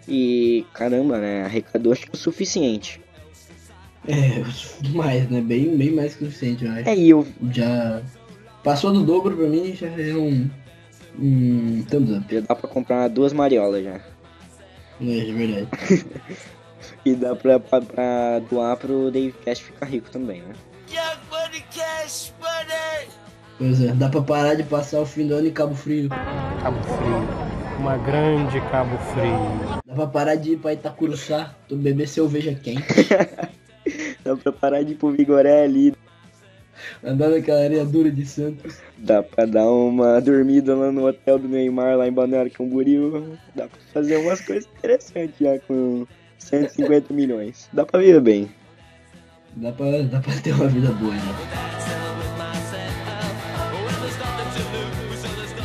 [0.07, 1.43] E caramba, né?
[1.43, 3.01] Arrecadou acho que o suficiente.
[4.07, 4.41] É,
[4.89, 5.41] mais, né?
[5.41, 6.89] Bem, bem mais que o suficiente, eu acho.
[6.89, 7.27] É, e eu.
[7.51, 8.01] Já.
[8.63, 10.47] Passou do dobro pra mim já fez um.
[11.19, 11.83] Um.
[11.83, 12.33] Thumbs up.
[12.33, 13.99] Já dá pra comprar duas mariolas já.
[15.01, 15.67] É, é verdade.
[17.05, 20.53] e dá pra, pra, pra, doar pro Dave Cash ficar rico também, né?
[20.89, 23.07] Young Money Cash Money!
[23.57, 26.09] Pois é, dá pra parar de passar o fim do ano em Cabo Frio.
[26.61, 27.49] Cabo Frio
[27.79, 29.81] uma grande Cabo Frio.
[29.85, 32.83] Dá pra parar de ir pra Itacuruçá, tu beber cerveja quente.
[34.23, 35.95] Dá pra parar de ir pro Vigoré ali.
[37.03, 38.77] Andar naquela areia dura de Santos.
[38.97, 43.37] Dá pra dar uma dormida lá no hotel do Neymar, lá em Balneário Camboriú.
[43.55, 46.05] Dá pra fazer umas coisas interessantes já com
[46.37, 47.69] 150 milhões.
[47.73, 48.49] Dá pra viver bem.
[49.55, 51.69] Dá pra, dá pra ter uma vida boa, né?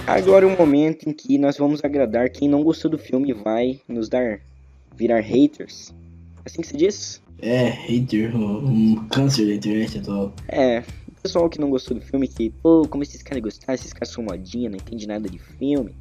[0.06, 4.08] Agora o momento em que nós vamos agradar quem não gostou do filme vai nos
[4.08, 4.40] dar
[4.94, 5.94] virar haters.
[6.44, 7.22] Assim que se diz?
[7.40, 10.34] É, hater, um câncer da internet atual.
[10.48, 10.82] É,
[11.25, 14.22] pessoal que não gostou do filme, que, pô, como esses caras gostaram, esses caras são
[14.22, 15.97] modinha, não entende nada de filme.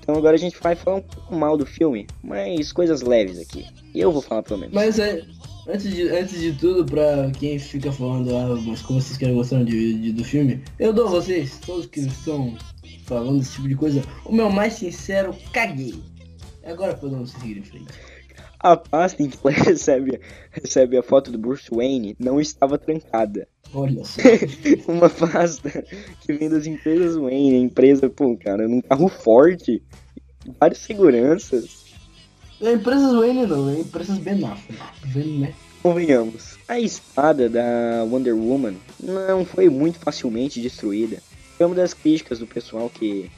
[0.00, 3.64] Então agora a gente vai falar um pouco mal do filme, mas coisas leves aqui.
[3.94, 4.74] Eu vou falar pelo menos.
[4.74, 5.22] Mas é,
[5.68, 9.62] antes de, antes de tudo, pra quem fica falando, ah, mas como vocês querem gostar
[9.62, 12.56] de, de- do filme, eu dou a vocês, todos que estão
[13.04, 15.94] falando esse tipo de coisa, o meu mais sincero caguei.
[16.64, 17.86] Agora podemos seguir em frente.
[18.60, 23.46] A pasta em que ela recebe, recebe a foto do Bruce Wayne não estava trancada.
[23.74, 24.20] Olha só.
[24.88, 25.84] Uma pasta
[26.20, 29.82] que vem das empresas Wayne, empresa, pô, cara, num carro forte,
[30.58, 31.84] várias seguranças.
[32.60, 35.28] é empresas Wayne não, é empresas Ben Affleck.
[35.38, 35.54] Né?
[35.82, 41.18] Convenhamos, a espada da Wonder Woman não foi muito facilmente destruída.
[41.56, 43.30] Foi uma das críticas do pessoal que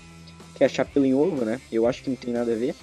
[0.54, 1.60] quer achar pelo em ovo, né?
[1.70, 2.74] Eu acho que não tem nada a ver.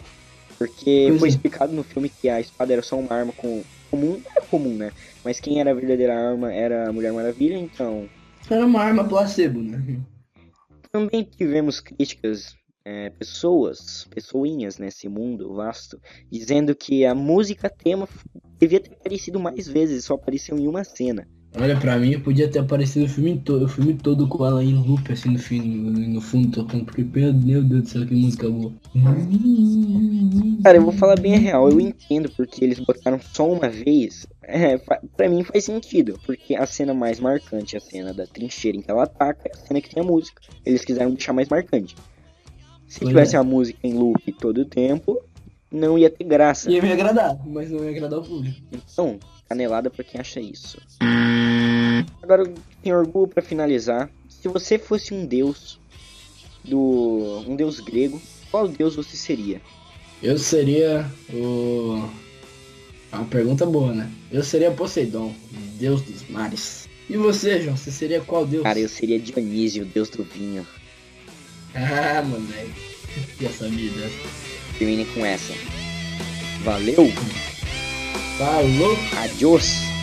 [0.58, 1.32] Porque Pois foi é.
[1.32, 4.92] explicado no filme que a espada era só uma arma com, comum, é comum, né?
[5.24, 8.08] Mas quem era a verdadeira arma era a Mulher Maravilha, então
[8.50, 10.02] Era uma arma placebo, né?
[10.92, 18.08] também tivemos críticas, é, pessoas, pessoinhas nesse mundo vasto, dizendo que a música tema
[18.58, 21.28] devia ter aparecido mais vezes, só apareceu em uma cena.
[21.56, 24.76] Olha, pra mim, podia ter aparecido o filme todo, o filme todo com ela em
[24.76, 28.72] loop, assim, no, fim, no, fundo, tocando, porque, meu Deus do céu, que música boa.
[30.64, 34.28] Cara, eu vou falar bem a real, eu entendo porque eles botaram só uma vez.
[34.44, 38.78] É, pra mim faz sentido, porque a cena mais marcante é a cena da trincheira
[38.78, 40.42] em que ela ataca, é a cena que tem a música.
[40.66, 41.96] Eles quiseram deixar mais marcante.
[42.88, 43.40] Se Pois tivesse é.
[43.40, 45.20] a música em loop todo o tempo,
[45.72, 46.72] não ia ter graça.
[46.72, 48.58] Ia me agradar, mas não ia agradar o público.
[48.72, 49.20] Então,
[49.50, 50.80] canelada pra quem acha isso.
[52.22, 52.52] Agora,
[52.84, 55.80] senhor Gu, pra finalizar, se você fosse um deus
[56.64, 58.22] do um deus grego,
[58.52, 59.62] qual deus você seria?
[60.22, 62.10] Eu seria o.
[63.12, 64.12] É uma pergunta boa, né?
[64.32, 65.34] Eu seria Poseidon,
[65.80, 66.90] deus dos mares.
[67.10, 67.78] E você, João?
[67.78, 68.64] Você seria qual deus?
[68.64, 70.66] Cara, eu seria Dionísio, o deus do vinho.
[71.80, 72.72] Ah, moleque.
[73.56, 74.16] Sabia dessa.
[74.80, 75.54] Termine com essa.
[76.64, 77.12] Valeu,
[78.38, 78.98] Falou!
[79.16, 79.97] adiós.